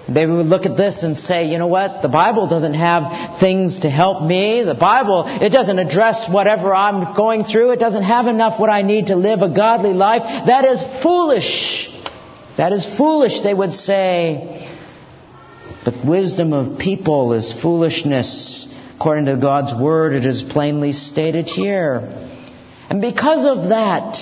they 0.08 0.26
would 0.26 0.46
look 0.46 0.66
at 0.66 0.76
this 0.76 1.02
and 1.02 1.16
say, 1.16 1.46
you 1.46 1.58
know 1.58 1.68
what? 1.68 2.02
The 2.02 2.08
Bible 2.08 2.48
doesn't 2.48 2.74
have 2.74 3.38
things 3.38 3.80
to 3.80 3.90
help 3.90 4.22
me. 4.22 4.62
The 4.64 4.74
Bible, 4.74 5.24
it 5.26 5.50
doesn't 5.50 5.78
address 5.78 6.28
whatever 6.28 6.74
I'm 6.74 7.14
going 7.16 7.44
through. 7.44 7.70
It 7.72 7.78
doesn't 7.78 8.02
have 8.02 8.26
enough 8.26 8.58
what 8.58 8.68
I 8.68 8.82
need 8.82 9.06
to 9.06 9.16
live 9.16 9.42
a 9.42 9.54
godly 9.54 9.92
life. 9.92 10.22
That 10.22 10.64
is 10.64 10.80
foolish. 11.02 11.88
That 12.56 12.72
is 12.72 12.86
foolish, 12.98 13.42
they 13.42 13.54
would 13.54 13.72
say. 13.72 14.68
But 15.84 16.04
wisdom 16.06 16.52
of 16.52 16.78
people 16.78 17.32
is 17.32 17.60
foolishness. 17.62 18.66
According 18.96 19.26
to 19.26 19.36
God's 19.36 19.72
Word, 19.80 20.14
it 20.14 20.26
is 20.26 20.44
plainly 20.50 20.92
stated 20.92 21.46
here. 21.46 22.00
And 22.90 23.00
because 23.00 23.46
of 23.46 23.68
that, 23.68 24.16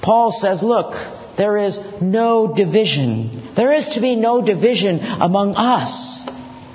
Paul 0.00 0.30
says, 0.30 0.62
look, 0.62 0.94
there 1.38 1.56
is 1.56 1.78
no 2.02 2.52
division. 2.54 3.54
There 3.56 3.72
is 3.72 3.88
to 3.94 4.00
be 4.00 4.16
no 4.16 4.44
division 4.44 4.98
among 5.00 5.54
us. 5.54 6.26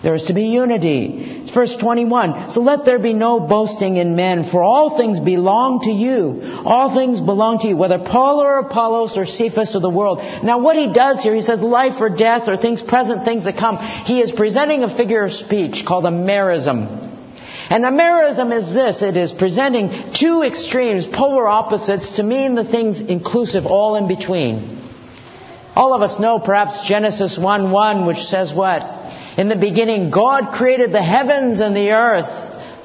There 0.04 0.16
is 0.16 0.24
to 0.26 0.34
be 0.34 0.48
unity. 0.48 1.44
It's 1.44 1.52
verse 1.52 1.76
21. 1.80 2.50
So 2.50 2.62
let 2.62 2.84
there 2.86 3.00
be 3.00 3.14
no 3.14 3.40
boasting 3.40 3.96
in 3.98 4.16
men, 4.16 4.50
for 4.52 4.62
all 4.62 4.98
things 4.98 5.20
belong 5.20 5.82
to 5.82 5.92
you. 5.92 6.42
All 6.66 6.94
things 6.94 7.22
belong 7.22 7.60
to 7.60 7.68
you, 7.70 7.78
whether 7.78 8.00
Paul 8.00 8.42
or 8.42 8.60
Apollos 8.60 9.18
or 9.18 9.26
Cephas 9.26 9.76
or 9.76 9.82
the 9.82 9.90
world. 9.90 10.20
Now 10.44 10.60
what 10.60 10.76
he 10.76 10.92
does 10.92 11.22
here, 11.22 11.36
he 11.36 11.42
says 11.42 11.62
life 11.62 12.02
or 12.02 12.10
death 12.10 12.48
or 12.48 12.58
things 12.58 12.82
present, 12.82 13.24
things 13.24 13.46
that 13.46 13.58
come. 13.58 13.78
He 13.78 14.20
is 14.20 14.32
presenting 14.32 14.84
a 14.84 14.96
figure 14.96 15.24
of 15.24 15.32
speech 15.32 15.84
called 15.88 16.06
a 16.06 16.12
merism. 16.12 17.03
And 17.70 17.86
a 17.86 17.92
merism 17.92 18.52
is 18.56 18.74
this. 18.74 19.02
It 19.02 19.18
is 19.18 19.32
presenting 19.32 20.14
two 20.14 20.44
extremes, 20.44 21.08
polar 21.08 21.48
opposites, 21.48 22.18
to 22.18 22.24
mean 22.24 22.56
the 22.56 22.64
things 22.66 23.00
inclusive, 23.00 23.66
all 23.66 23.96
in 23.96 24.08
between. 24.08 24.82
All 25.76 25.94
of 25.94 26.02
us 26.02 26.20
know 26.20 26.40
perhaps 26.40 26.88
Genesis 26.88 27.38
1-1, 27.40 28.06
which 28.06 28.18
says 28.18 28.54
what? 28.54 28.84
In 29.38 29.50
the 29.50 29.56
beginning, 29.56 30.12
God 30.12 30.54
created 30.56 30.92
the 30.92 31.02
heavens 31.02 31.60
and 31.60 31.76
the 31.76 31.92
earth. 31.92 32.30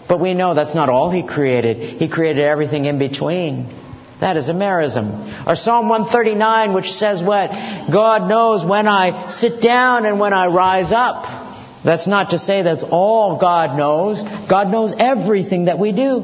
But 0.08 0.20
we 0.20 0.32
know 0.32 0.54
that's 0.54 0.74
not 0.74 0.88
all 0.88 1.10
He 1.10 1.26
created. 1.26 1.98
He 1.98 2.08
created 2.08 2.42
everything 2.42 2.86
in 2.86 2.98
between. 2.98 3.66
That 4.20 4.36
is 4.36 4.48
a 4.48 4.52
merism. 4.52 5.46
Or 5.46 5.54
Psalm 5.54 5.88
139, 5.88 6.72
which 6.72 6.86
says 6.86 7.22
what? 7.22 7.50
God 7.92 8.28
knows 8.28 8.64
when 8.64 8.88
I 8.88 9.28
sit 9.28 9.62
down 9.62 10.06
and 10.06 10.18
when 10.18 10.32
I 10.32 10.46
rise 10.46 10.90
up. 10.92 11.37
That's 11.88 12.06
not 12.06 12.30
to 12.30 12.38
say 12.38 12.60
that's 12.60 12.84
all 12.84 13.38
God 13.40 13.78
knows. 13.78 14.22
God 14.46 14.68
knows 14.68 14.92
everything 14.98 15.64
that 15.64 15.78
we 15.78 15.92
do. 15.92 16.20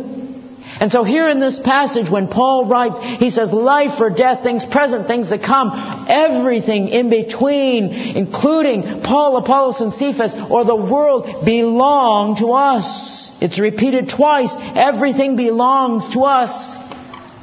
And 0.78 0.92
so 0.92 1.04
here 1.04 1.26
in 1.26 1.40
this 1.40 1.58
passage, 1.58 2.10
when 2.10 2.28
Paul 2.28 2.66
writes, 2.66 2.98
he 3.00 3.30
says, 3.30 3.50
life 3.50 3.98
or 3.98 4.10
death, 4.10 4.42
things 4.42 4.62
present, 4.70 5.06
things 5.06 5.30
to 5.30 5.38
come, 5.38 5.72
everything 6.06 6.88
in 6.88 7.08
between, 7.08 7.88
including 7.88 9.00
Paul, 9.02 9.38
Apollos, 9.38 9.80
and 9.80 9.94
Cephas, 9.94 10.34
or 10.50 10.66
the 10.66 10.76
world, 10.76 11.46
belong 11.46 12.36
to 12.40 12.48
us. 12.52 13.32
It's 13.40 13.58
repeated 13.58 14.12
twice. 14.14 14.54
Everything 14.76 15.34
belongs 15.34 16.12
to 16.12 16.24
us. 16.24 16.52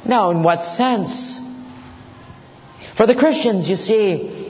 Now, 0.06 0.30
in 0.30 0.44
what 0.44 0.62
sense? 0.62 1.40
For 2.96 3.08
the 3.08 3.16
Christians, 3.16 3.68
you 3.68 3.74
see, 3.74 4.41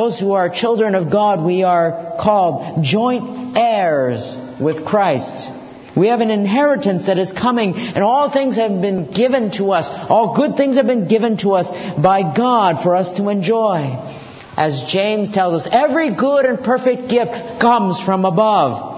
those 0.00 0.18
who 0.18 0.32
are 0.32 0.48
children 0.48 0.94
of 0.94 1.12
God, 1.12 1.44
we 1.44 1.62
are 1.62 2.16
called 2.18 2.82
joint 2.82 3.54
heirs 3.54 4.34
with 4.58 4.86
Christ. 4.86 5.50
We 5.94 6.06
have 6.06 6.20
an 6.20 6.30
inheritance 6.30 7.06
that 7.06 7.18
is 7.18 7.30
coming, 7.32 7.74
and 7.76 8.02
all 8.02 8.32
things 8.32 8.56
have 8.56 8.80
been 8.80 9.12
given 9.12 9.50
to 9.58 9.72
us. 9.72 9.86
All 10.08 10.34
good 10.34 10.56
things 10.56 10.78
have 10.78 10.86
been 10.86 11.06
given 11.06 11.36
to 11.38 11.50
us 11.52 11.66
by 12.00 12.34
God 12.34 12.82
for 12.82 12.96
us 12.96 13.14
to 13.18 13.28
enjoy. 13.28 13.92
As 14.56 14.84
James 14.88 15.32
tells 15.32 15.60
us, 15.60 15.68
every 15.70 16.16
good 16.16 16.46
and 16.46 16.64
perfect 16.64 17.10
gift 17.10 17.60
comes 17.60 18.00
from 18.00 18.24
above. 18.24 18.88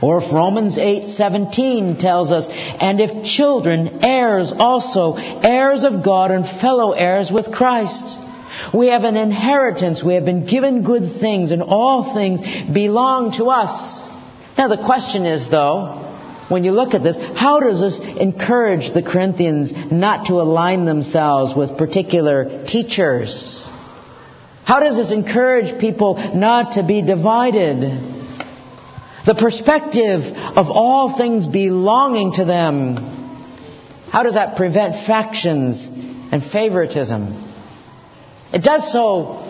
Or 0.00 0.18
if 0.18 0.32
Romans 0.32 0.76
8:17 0.78 1.98
tells 1.98 2.30
us, 2.30 2.46
and 2.48 3.00
if 3.00 3.24
children, 3.24 4.04
heirs 4.04 4.52
also, 4.56 5.16
heirs 5.16 5.82
of 5.82 6.04
God 6.04 6.30
and 6.30 6.46
fellow 6.60 6.92
heirs 6.92 7.32
with 7.32 7.50
Christ. 7.50 8.20
We 8.72 8.88
have 8.88 9.04
an 9.04 9.16
inheritance. 9.16 10.02
We 10.04 10.14
have 10.14 10.24
been 10.24 10.46
given 10.46 10.82
good 10.82 11.20
things, 11.20 11.50
and 11.50 11.62
all 11.62 12.14
things 12.14 12.40
belong 12.72 13.32
to 13.38 13.44
us. 13.46 14.08
Now, 14.56 14.68
the 14.68 14.82
question 14.84 15.26
is, 15.26 15.50
though, 15.50 16.00
when 16.48 16.62
you 16.62 16.72
look 16.72 16.94
at 16.94 17.02
this, 17.02 17.16
how 17.36 17.60
does 17.60 17.80
this 17.80 18.00
encourage 18.00 18.92
the 18.92 19.02
Corinthians 19.02 19.72
not 19.90 20.26
to 20.26 20.34
align 20.34 20.84
themselves 20.84 21.54
with 21.56 21.78
particular 21.78 22.64
teachers? 22.66 23.68
How 24.64 24.80
does 24.80 24.96
this 24.96 25.10
encourage 25.10 25.80
people 25.80 26.14
not 26.34 26.74
to 26.74 26.86
be 26.86 27.02
divided? 27.02 27.80
The 29.26 29.34
perspective 29.34 30.20
of 30.20 30.66
all 30.68 31.16
things 31.16 31.46
belonging 31.46 32.32
to 32.34 32.44
them. 32.44 32.96
How 34.10 34.22
does 34.22 34.34
that 34.34 34.56
prevent 34.56 35.06
factions 35.06 35.80
and 36.30 36.42
favoritism? 36.42 37.43
It 38.54 38.62
does 38.62 38.92
so 38.92 39.40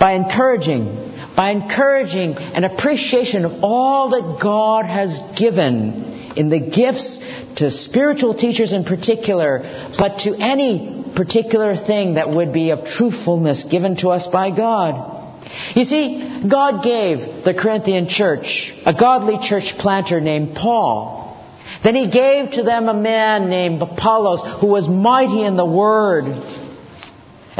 by 0.00 0.14
encouraging, 0.14 1.14
by 1.36 1.52
encouraging 1.52 2.34
an 2.34 2.64
appreciation 2.64 3.44
of 3.44 3.62
all 3.62 4.10
that 4.10 4.42
God 4.42 4.84
has 4.84 5.16
given 5.38 6.34
in 6.36 6.48
the 6.48 6.58
gifts 6.58 7.20
to 7.56 7.70
spiritual 7.70 8.34
teachers 8.34 8.72
in 8.72 8.84
particular, 8.84 9.60
but 9.96 10.18
to 10.20 10.34
any 10.34 11.04
particular 11.14 11.76
thing 11.76 12.14
that 12.14 12.30
would 12.30 12.52
be 12.52 12.70
of 12.70 12.84
truthfulness 12.84 13.64
given 13.70 13.94
to 13.98 14.08
us 14.08 14.26
by 14.26 14.50
God. 14.50 15.18
You 15.76 15.84
see, 15.84 16.48
God 16.48 16.82
gave 16.82 17.44
the 17.44 17.54
Corinthian 17.54 18.08
church 18.08 18.72
a 18.84 18.92
godly 18.92 19.38
church 19.40 19.74
planter 19.78 20.20
named 20.20 20.56
Paul. 20.56 21.18
Then 21.84 21.94
he 21.94 22.10
gave 22.10 22.52
to 22.52 22.64
them 22.64 22.88
a 22.88 22.94
man 22.94 23.48
named 23.48 23.80
Apollos 23.80 24.60
who 24.60 24.66
was 24.66 24.88
mighty 24.88 25.44
in 25.44 25.56
the 25.56 25.64
word 25.64 26.24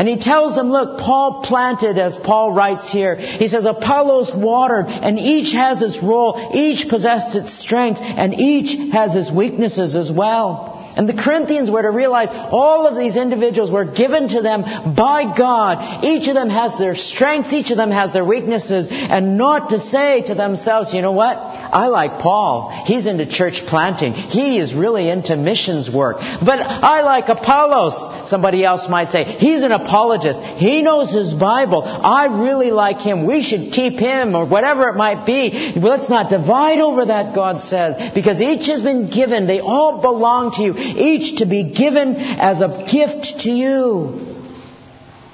and 0.01 0.09
he 0.09 0.17
tells 0.17 0.55
them, 0.55 0.71
look, 0.71 0.99
Paul 0.99 1.45
planted, 1.47 1.99
as 1.99 2.15
Paul 2.25 2.53
writes 2.53 2.91
here. 2.91 3.17
He 3.17 3.49
says, 3.49 3.67
Apollos 3.67 4.33
watered, 4.35 4.87
and 4.89 5.19
each 5.19 5.53
has 5.53 5.83
its 5.83 6.03
role, 6.03 6.53
each 6.55 6.89
possessed 6.89 7.37
its 7.37 7.61
strength, 7.61 8.01
and 8.01 8.33
each 8.33 8.95
has 8.95 9.15
its 9.15 9.31
weaknesses 9.31 9.95
as 9.95 10.11
well. 10.11 10.70
And 10.97 11.09
the 11.09 11.15
Corinthians 11.15 11.71
were 11.71 11.83
to 11.83 11.91
realize 11.91 12.29
all 12.31 12.87
of 12.87 12.97
these 12.97 13.17
individuals 13.17 13.71
were 13.71 13.85
given 13.85 14.29
to 14.29 14.43
them 14.43 14.63
by 14.95 15.35
God. 15.37 16.05
Each 16.05 16.29
of 16.29 16.35
them 16.35 16.51
has 16.51 16.79
their 16.79 16.95
strengths, 16.95 17.53
each 17.53 17.71
of 17.71 17.77
them 17.77 17.91
has 17.91 18.13
their 18.13 18.25
weaknesses, 18.25 18.89
and 18.91 19.39
not 19.39 19.71
to 19.71 19.79
say 19.79 20.23
to 20.27 20.35
themselves, 20.35 20.93
you 20.93 21.03
know 21.03 21.13
what? 21.13 21.37
I 21.37 21.87
like 21.87 22.21
Paul. 22.21 22.85
He's 22.87 23.07
into 23.07 23.27
church 23.27 23.63
planting. 23.69 24.13
He 24.13 24.59
is 24.59 24.75
really 24.75 25.09
into 25.09 25.37
missions 25.37 25.89
work. 25.93 26.17
But 26.19 26.59
I 26.59 27.03
like 27.03 27.29
Apollos. 27.29 28.29
Somebody 28.29 28.65
else 28.65 28.89
might 28.91 29.11
say, 29.11 29.25
he's 29.25 29.63
an 29.63 29.73
apologist. 29.73 30.41
He 30.59 30.83
knows 30.83 31.13
his 31.13 31.33
Bible. 31.35 31.83
I 31.85 32.27
really 32.43 32.71
like 32.73 32.99
him. 32.99 33.27
We 33.27 33.43
should 33.43 33.73
keep 33.73 33.99
him 33.99 34.35
or 34.35 34.47
whatever 34.47 34.89
it 34.89 34.97
might 34.97 35.25
be. 35.25 35.73
Let's 35.77 36.11
not 36.11 36.31
divide 36.31 36.81
over 36.81 37.07
that, 37.07 37.35
God 37.35 37.61
says, 37.61 37.95
because 38.15 38.41
each 38.41 38.67
has 38.67 38.83
been 38.83 39.11
given. 39.11 39.47
They 39.47 39.61
all 39.61 40.03
belong 40.03 40.53
to 40.57 40.63
you 40.63 40.75
each 40.81 41.39
to 41.39 41.47
be 41.47 41.73
given 41.73 42.17
as 42.17 42.61
a 42.61 42.87
gift 42.91 43.41
to 43.41 43.51
you. 43.51 44.27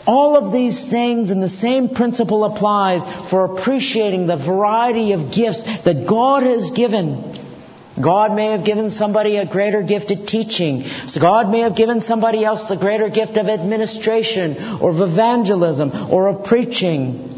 All 0.07 0.37
of 0.37 0.53
these 0.53 0.89
things 0.89 1.31
and 1.31 1.43
the 1.43 1.49
same 1.49 1.89
principle 1.89 2.45
applies 2.45 3.03
for 3.29 3.45
appreciating 3.45 4.27
the 4.27 4.37
variety 4.37 5.13
of 5.13 5.33
gifts 5.35 5.65
that 5.65 6.07
God 6.09 6.45
has 6.45 6.71
given. 6.71 7.35
God 8.01 8.35
may 8.35 8.53
have 8.53 8.65
given 8.65 8.91
somebody 8.91 9.37
a 9.37 9.47
greater 9.51 9.83
gift 9.83 10.11
of 10.11 10.27
teaching. 10.27 10.85
So 11.09 11.21
God 11.21 11.51
may 11.51 11.61
have 11.61 11.75
given 11.75 12.03
somebody 12.03 12.45
else 12.45 12.69
the 12.69 12.77
greater 12.77 13.09
gift 13.09 13.37
of 13.37 13.47
administration 13.47 14.79
or 14.81 14.91
of 14.91 15.01
evangelism 15.01 15.91
or 16.13 16.29
of 16.29 16.45
preaching. 16.45 17.36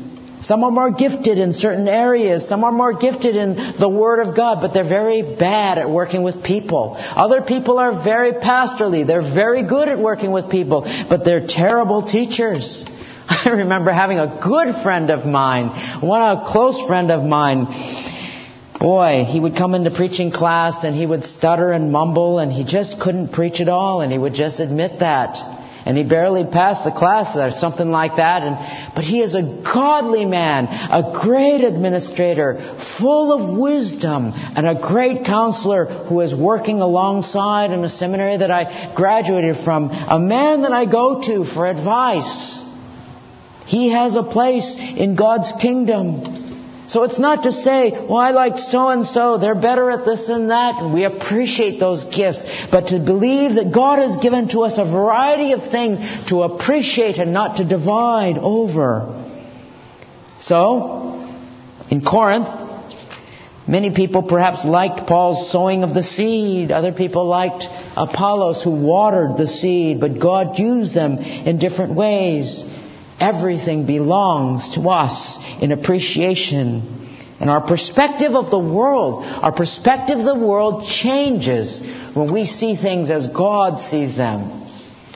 Some 0.48 0.64
are 0.64 0.70
more 0.70 0.90
gifted 0.90 1.36
in 1.36 1.52
certain 1.52 1.86
areas. 1.86 2.48
Some 2.48 2.64
are 2.64 2.72
more 2.72 2.94
gifted 2.94 3.36
in 3.36 3.74
the 3.78 3.88
Word 3.88 4.26
of 4.26 4.34
God, 4.34 4.62
but 4.62 4.72
they're 4.72 4.88
very 4.88 5.20
bad 5.20 5.76
at 5.76 5.90
working 5.90 6.22
with 6.22 6.42
people. 6.42 6.96
Other 6.98 7.42
people 7.42 7.78
are 7.78 8.02
very 8.02 8.32
pastorally. 8.32 9.06
They're 9.06 9.34
very 9.34 9.68
good 9.68 9.90
at 9.90 9.98
working 9.98 10.32
with 10.32 10.48
people, 10.48 10.84
but 11.10 11.22
they're 11.22 11.46
terrible 11.46 12.06
teachers. 12.06 12.86
I 13.28 13.50
remember 13.60 13.92
having 13.92 14.20
a 14.20 14.40
good 14.42 14.82
friend 14.82 15.10
of 15.10 15.26
mine, 15.26 16.00
one 16.00 16.22
a 16.22 16.50
close 16.50 16.80
friend 16.86 17.10
of 17.10 17.22
mine. 17.22 17.66
Boy, 18.80 19.26
he 19.28 19.38
would 19.38 19.54
come 19.54 19.74
into 19.74 19.90
preaching 19.90 20.30
class 20.30 20.82
and 20.82 20.96
he 20.96 21.04
would 21.04 21.24
stutter 21.24 21.72
and 21.72 21.92
mumble 21.92 22.38
and 22.38 22.50
he 22.50 22.64
just 22.64 22.98
couldn't 23.02 23.32
preach 23.32 23.60
at 23.60 23.68
all 23.68 24.00
and 24.00 24.10
he 24.10 24.16
would 24.16 24.32
just 24.32 24.60
admit 24.60 25.00
that. 25.00 25.57
And 25.88 25.96
he 25.96 26.04
barely 26.04 26.44
passed 26.44 26.84
the 26.84 26.90
class 26.90 27.34
or 27.34 27.50
something 27.50 27.90
like 27.90 28.16
that. 28.16 28.42
And, 28.42 28.94
but 28.94 29.04
he 29.04 29.22
is 29.22 29.34
a 29.34 29.62
godly 29.64 30.26
man, 30.26 30.66
a 30.66 31.18
great 31.24 31.64
administrator, 31.64 32.76
full 33.00 33.32
of 33.32 33.58
wisdom, 33.58 34.32
and 34.34 34.68
a 34.68 34.74
great 34.74 35.24
counselor 35.24 35.86
who 35.86 36.20
is 36.20 36.34
working 36.34 36.82
alongside 36.82 37.70
in 37.70 37.82
a 37.82 37.88
seminary 37.88 38.36
that 38.36 38.50
I 38.50 38.92
graduated 38.94 39.64
from, 39.64 39.88
a 39.88 40.20
man 40.20 40.60
that 40.60 40.72
I 40.72 40.84
go 40.84 41.22
to 41.22 41.46
for 41.54 41.66
advice. 41.66 42.62
He 43.64 43.90
has 43.90 44.14
a 44.14 44.22
place 44.22 44.76
in 44.78 45.16
God's 45.16 45.50
kingdom. 45.58 46.47
So 46.88 47.02
it's 47.02 47.18
not 47.18 47.42
to 47.42 47.52
say, 47.52 47.90
well, 47.90 48.16
I 48.16 48.30
like 48.30 48.56
so 48.56 48.88
and 48.88 49.04
so, 49.04 49.36
they're 49.36 49.54
better 49.54 49.90
at 49.90 50.06
this 50.06 50.26
and 50.30 50.50
that, 50.50 50.76
and 50.82 50.94
we 50.94 51.04
appreciate 51.04 51.78
those 51.78 52.04
gifts, 52.04 52.42
but 52.70 52.88
to 52.88 52.98
believe 52.98 53.56
that 53.56 53.72
God 53.74 53.98
has 53.98 54.16
given 54.22 54.48
to 54.48 54.60
us 54.60 54.78
a 54.78 54.90
variety 54.90 55.52
of 55.52 55.70
things 55.70 55.98
to 56.30 56.42
appreciate 56.44 57.16
and 57.16 57.34
not 57.34 57.58
to 57.58 57.68
divide 57.68 58.38
over. 58.38 59.14
So, 60.40 61.30
in 61.90 62.02
Corinth, 62.02 62.48
many 63.68 63.94
people 63.94 64.22
perhaps 64.22 64.64
liked 64.64 65.06
Paul's 65.06 65.52
sowing 65.52 65.82
of 65.82 65.92
the 65.92 66.02
seed. 66.02 66.70
Other 66.70 66.92
people 66.92 67.26
liked 67.26 67.64
Apollos 67.96 68.64
who 68.64 68.70
watered 68.70 69.36
the 69.36 69.46
seed, 69.46 70.00
but 70.00 70.18
God 70.18 70.58
used 70.58 70.94
them 70.94 71.18
in 71.18 71.58
different 71.58 71.94
ways. 71.94 72.64
Everything 73.20 73.86
belongs 73.86 74.74
to 74.74 74.88
us 74.88 75.38
in 75.60 75.72
appreciation. 75.72 76.96
And 77.40 77.48
our 77.50 77.66
perspective 77.66 78.32
of 78.32 78.50
the 78.50 78.58
world, 78.58 79.24
our 79.24 79.52
perspective 79.52 80.18
of 80.18 80.24
the 80.24 80.46
world 80.46 80.86
changes 81.02 81.80
when 82.14 82.32
we 82.32 82.46
see 82.46 82.76
things 82.76 83.10
as 83.10 83.28
God 83.28 83.78
sees 83.78 84.16
them. 84.16 84.66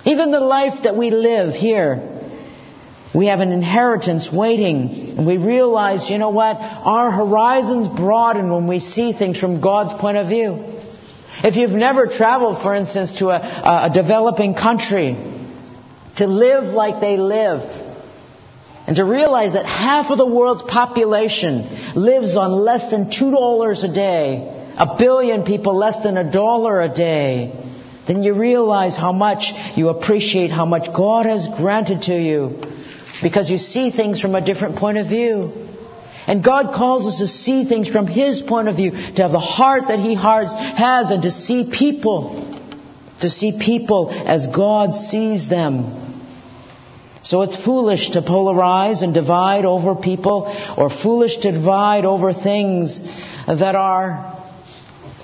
Even 0.05 0.31
the 0.31 0.41
life 0.41 0.83
that 0.85 0.97
we 0.97 1.11
live 1.11 1.55
here, 1.55 2.09
we 3.15 3.27
have 3.27 3.41
an 3.41 3.53
inheritance 3.53 4.29
waiting, 4.33 5.17
and 5.19 5.27
we 5.27 5.37
realize, 5.37 6.09
you 6.09 6.19
know 6.19 6.31
what? 6.31 6.57
Our 6.57 7.11
horizons 7.11 7.89
broaden 7.89 8.51
when 8.51 8.67
we 8.69 8.79
see 8.79 9.13
things 9.13 9.39
from 9.39 9.61
God's 9.61 10.01
point 10.01 10.17
of 10.17 10.29
view. 10.29 10.65
If 11.45 11.57
you've 11.57 11.71
never 11.71 12.07
traveled, 12.07 12.63
for 12.63 12.75
instance, 12.75 13.19
to 13.19 13.29
a, 13.29 13.89
a 13.89 13.91
developing 13.93 14.55
country, 14.55 15.15
to 16.17 16.27
live 16.27 16.65
like 16.65 17.01
they 17.01 17.17
live, 17.17 17.82
and 18.87 18.97
to 18.97 19.05
realize 19.05 19.53
that 19.53 19.65
half 19.65 20.11
of 20.11 20.19
the 20.19 20.27
world's 20.27 20.63
population 20.63 21.95
lives 21.95 22.37
on 22.37 22.51
less 22.51 22.91
than 22.91 23.11
$2 23.11 23.85
a 23.85 23.95
day, 23.95 24.73
a 24.77 24.97
billion 24.99 25.45
people 25.45 25.77
less 25.77 26.03
than 26.03 26.17
a 26.17 26.33
dollar 26.33 26.81
a 26.83 26.93
day, 26.93 27.53
then 28.09 28.25
you 28.25 28.35
realize 28.35 28.97
how 28.97 29.13
much 29.13 29.53
you 29.77 29.89
appreciate 29.89 30.51
how 30.51 30.67
much 30.67 30.89
God 30.95 31.27
has 31.27 31.47
granted 31.57 32.03
to 32.03 32.21
you 32.21 32.61
because 33.23 33.49
you 33.49 33.59
see 33.59 33.93
things 33.93 34.21
from 34.21 34.35
a 34.35 34.45
different 34.45 34.77
point 34.77 34.99
of 34.99 35.07
view. 35.07 35.53
And 36.27 36.43
God 36.43 36.75
calls 36.75 37.07
us 37.07 37.19
to 37.19 37.29
see 37.29 37.69
things 37.69 37.89
from 37.89 38.07
His 38.07 38.43
point 38.43 38.69
of 38.69 38.77
view, 38.77 38.91
to 38.91 39.23
have 39.23 39.33
the 39.33 39.41
heart 39.41 39.85
that 39.89 39.99
He 39.99 40.15
has, 40.17 41.11
and 41.11 41.23
to 41.23 41.31
see 41.31 41.71
people, 41.77 42.61
to 43.21 43.31
see 43.31 43.59
people 43.65 44.11
as 44.11 44.47
God 44.49 44.95
sees 44.95 45.49
them. 45.49 46.02
So 47.25 47.43
it's 47.43 47.65
foolish 47.65 48.11
to 48.11 48.23
polarize 48.23 49.03
and 49.03 49.15
divide 49.15 49.65
over 49.65 49.95
people 49.95 50.53
or 50.77 50.91
foolish 50.91 51.37
to 51.39 51.53
divide 51.53 52.05
over 52.05 52.33
things 52.33 53.01
that 53.47 53.77
are 53.77 54.43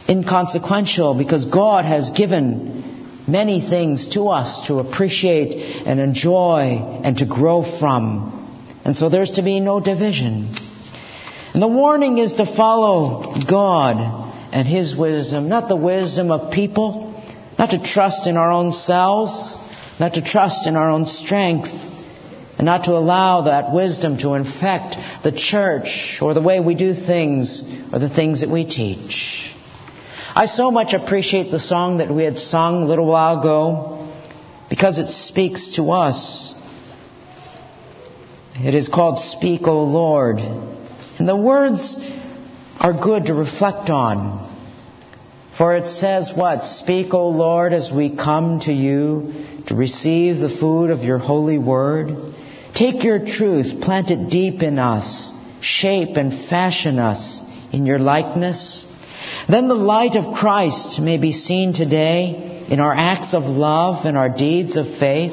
inconsequential 0.09 1.15
because 1.19 1.45
God 1.47 1.85
has 1.85 2.11
given 2.11 3.25
many 3.27 3.61
things 3.69 4.15
to 4.15 4.29
us 4.29 4.67
to 4.69 4.79
appreciate 4.79 5.87
and 5.87 6.01
enjoy 6.01 7.01
and 7.05 7.17
to 7.19 7.27
grow 7.27 7.63
from. 7.79 8.35
And 8.85 8.97
so 8.97 9.09
there's 9.09 9.33
to 9.33 9.43
be 9.43 9.61
no 9.61 9.81
division. 9.81 10.55
And 11.53 11.63
the 11.63 11.69
warning 11.69 12.19
is 12.19 12.35
to 12.35 12.47
follow 12.47 13.35
God 13.51 13.97
and 14.53 14.67
His 14.67 14.97
wisdom, 14.97 15.49
not 15.49 15.69
the 15.69 15.77
wisdom 15.77 16.31
of 16.31 16.53
people, 16.53 17.05
not 17.59 17.71
to 17.71 17.83
trust 17.83 18.27
in 18.27 18.37
our 18.37 18.51
own 18.51 18.73
selves, 18.73 19.57
not 20.01 20.15
to 20.15 20.23
trust 20.23 20.67
in 20.67 20.77
our 20.77 20.91
own 20.91 21.05
strength, 21.05 21.69
and 22.59 22.64
not 22.64 22.85
to 22.85 22.92
allow 22.92 23.42
that 23.42 23.73
wisdom 23.73 24.18
to 24.18 24.35
infect 24.35 24.97
the 25.23 25.33
church 25.33 26.18
or 26.21 26.35
the 26.35 26.42
way 26.42 26.59
we 26.59 26.75
do 26.75 26.92
things 26.92 27.62
or 27.92 28.01
the 28.01 28.09
things 28.09 28.40
that 28.40 28.51
we 28.51 28.64
teach. 28.66 29.55
I 30.35 30.47
so 30.47 30.71
much 30.71 30.92
appreciate 30.92 31.51
the 31.51 31.61
song 31.61 31.99
that 31.99 32.12
we 32.12 32.25
had 32.25 32.37
sung 32.37 32.83
a 32.83 32.87
little 32.87 33.07
while 33.07 33.38
ago 33.38 34.12
because 34.68 34.99
it 34.99 35.09
speaks 35.09 35.77
to 35.77 35.90
us. 35.92 36.55
It 38.57 38.75
is 38.75 38.88
called 38.88 39.18
Speak, 39.18 39.62
O 39.68 39.85
Lord. 39.85 40.38
And 40.38 41.29
the 41.29 41.37
words 41.37 41.97
are 42.81 42.92
good 42.92 43.27
to 43.27 43.35
reflect 43.35 43.88
on. 43.88 44.47
For 45.57 45.77
it 45.77 45.87
says 45.87 46.33
what? 46.37 46.64
Speak, 46.64 47.14
O 47.14 47.29
Lord, 47.29 47.73
as 47.73 47.90
we 47.94 48.16
come 48.16 48.61
to 48.61 48.73
you 48.73 49.62
to 49.68 49.75
receive 49.75 50.38
the 50.38 50.57
food 50.61 50.90
of 50.90 51.01
your 51.01 51.18
holy 51.18 51.59
word. 51.59 52.28
Take 52.79 53.03
your 53.03 53.19
truth, 53.19 53.81
plant 53.81 54.12
it 54.12 54.31
deep 54.31 54.62
in 54.62 54.79
us, 54.79 55.33
shape 55.61 56.17
and 56.17 56.49
fashion 56.49 57.01
us 57.01 57.41
in 57.73 57.87
your 57.87 57.99
likeness. 57.99 58.87
Then 59.49 59.67
the 59.67 59.75
light 59.75 60.14
of 60.14 60.37
Christ 60.37 61.01
may 61.01 61.19
be 61.19 61.33
seen 61.33 61.73
today 61.73 62.67
in 62.71 62.79
our 62.79 62.95
acts 62.95 63.35
of 63.35 63.43
love 63.43 64.05
and 64.05 64.17
our 64.17 64.29
deeds 64.29 64.77
of 64.77 64.87
faith. 65.01 65.33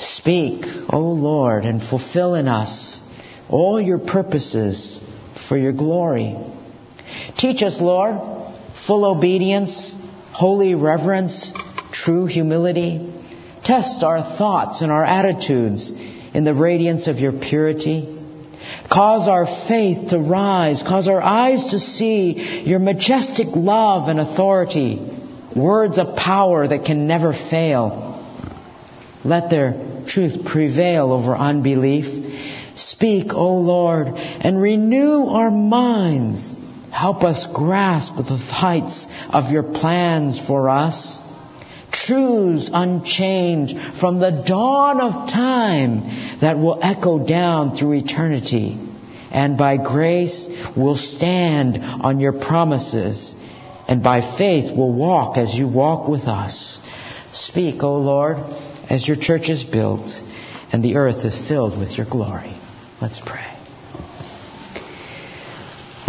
Speak, 0.00 0.64
O 0.90 0.98
Lord, 0.98 1.64
and 1.64 1.80
fulfill 1.80 2.34
in 2.34 2.48
us 2.48 3.00
all 3.48 3.80
your 3.80 4.00
purposes 4.00 5.00
for 5.48 5.56
your 5.56 5.72
glory. 5.72 6.36
Teach 7.38 7.62
us, 7.62 7.80
Lord, 7.80 8.16
full 8.88 9.04
obedience, 9.04 9.94
holy 10.32 10.74
reverence, 10.74 11.52
true 11.92 12.26
humility. 12.26 13.12
Test 13.62 14.02
our 14.02 14.36
thoughts 14.36 14.82
and 14.82 14.90
our 14.90 15.04
attitudes 15.04 15.92
in 16.36 16.44
the 16.44 16.52
radiance 16.52 17.08
of 17.08 17.16
your 17.16 17.32
purity. 17.32 18.12
Cause 18.92 19.26
our 19.26 19.46
faith 19.66 20.10
to 20.10 20.18
rise. 20.18 20.82
Cause 20.86 21.08
our 21.08 21.22
eyes 21.22 21.70
to 21.70 21.78
see 21.78 22.62
your 22.66 22.78
majestic 22.78 23.46
love 23.54 24.10
and 24.10 24.20
authority. 24.20 25.00
Words 25.56 25.98
of 25.98 26.14
power 26.14 26.68
that 26.68 26.84
can 26.84 27.06
never 27.06 27.32
fail. 27.32 28.12
Let 29.24 29.48
their 29.48 30.04
truth 30.08 30.44
prevail 30.44 31.10
over 31.10 31.34
unbelief. 31.34 32.04
Speak, 32.76 33.32
O 33.32 33.54
Lord, 33.54 34.08
and 34.08 34.60
renew 34.60 35.28
our 35.28 35.50
minds. 35.50 36.54
Help 36.92 37.22
us 37.22 37.46
grasp 37.54 38.14
the 38.18 38.36
heights 38.36 39.06
of 39.30 39.50
your 39.50 39.62
plans 39.62 40.38
for 40.46 40.68
us 40.68 41.18
truths 42.04 42.70
unchanged 42.72 44.00
from 44.00 44.18
the 44.18 44.44
dawn 44.46 45.00
of 45.00 45.28
time 45.30 46.38
that 46.40 46.58
will 46.58 46.78
echo 46.82 47.26
down 47.26 47.76
through 47.76 47.94
eternity. 47.94 48.78
And 49.30 49.58
by 49.58 49.76
grace 49.76 50.48
will 50.76 50.96
stand 50.96 51.78
on 51.78 52.20
your 52.20 52.32
promises. 52.32 53.34
And 53.88 54.02
by 54.02 54.36
faith 54.36 54.76
will 54.76 54.92
walk 54.92 55.36
as 55.36 55.54
you 55.54 55.68
walk 55.68 56.08
with 56.08 56.22
us. 56.22 56.78
Speak, 57.32 57.82
O 57.82 57.98
Lord, 57.98 58.38
as 58.88 59.06
your 59.06 59.16
church 59.16 59.48
is 59.48 59.64
built 59.64 60.10
and 60.72 60.82
the 60.82 60.96
earth 60.96 61.24
is 61.24 61.48
filled 61.48 61.78
with 61.78 61.96
your 61.96 62.06
glory. 62.10 62.58
Let's 63.00 63.20
pray. 63.24 63.52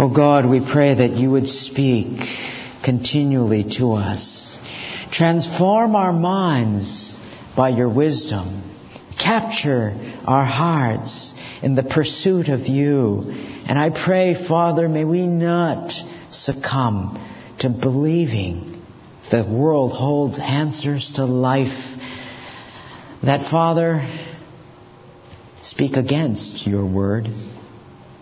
O 0.00 0.12
God, 0.14 0.48
we 0.48 0.60
pray 0.60 0.94
that 0.94 1.10
you 1.10 1.30
would 1.32 1.48
speak 1.48 2.20
continually 2.84 3.64
to 3.78 3.92
us 3.92 4.58
Transform 5.12 5.96
our 5.96 6.12
minds 6.12 7.18
by 7.56 7.70
your 7.70 7.92
wisdom. 7.92 8.64
Capture 9.18 9.92
our 10.26 10.44
hearts 10.44 11.34
in 11.62 11.74
the 11.74 11.82
pursuit 11.82 12.48
of 12.48 12.60
you. 12.60 13.22
And 13.66 13.78
I 13.78 13.90
pray, 14.04 14.46
Father, 14.46 14.88
may 14.88 15.04
we 15.04 15.26
not 15.26 15.92
succumb 16.30 17.24
to 17.60 17.68
believing 17.68 18.82
the 19.30 19.44
world 19.44 19.92
holds 19.92 20.38
answers 20.38 21.12
to 21.16 21.24
life. 21.24 21.96
That, 23.22 23.50
Father, 23.50 24.06
speak 25.62 25.96
against 25.96 26.66
your 26.66 26.86
word. 26.86 27.28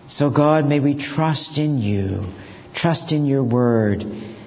So, 0.09 0.29
God, 0.29 0.65
may 0.65 0.79
we 0.79 0.97
trust 0.97 1.57
in 1.57 1.79
you, 1.79 2.33
trust 2.73 3.11
in 3.11 3.25
your 3.25 3.43
word, 3.43 4.03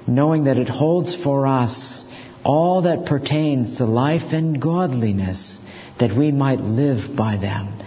knowing 0.08 0.44
that 0.44 0.56
it 0.56 0.68
holds 0.68 1.14
for 1.22 1.46
us 1.46 2.04
all 2.44 2.82
that 2.82 3.06
pertains 3.06 3.78
to 3.78 3.84
life 3.84 4.32
and 4.32 4.60
godliness, 4.60 5.58
that 5.98 6.16
we 6.16 6.32
might 6.32 6.60
live 6.60 7.16
by 7.16 7.36
them. 7.36 7.78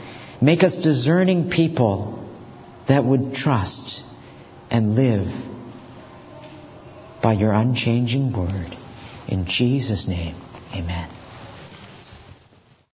Make 0.42 0.64
us 0.64 0.76
discerning 0.76 1.50
people 1.50 2.20
that 2.88 3.04
would 3.04 3.34
trust 3.34 4.04
and 4.70 4.96
live 4.96 5.28
by 7.22 7.34
your 7.34 7.54
unchanging 7.54 8.34
word. 8.34 8.78
In 9.28 9.46
Jesus' 9.48 10.08
name, 10.08 10.36
amen. 10.74 11.23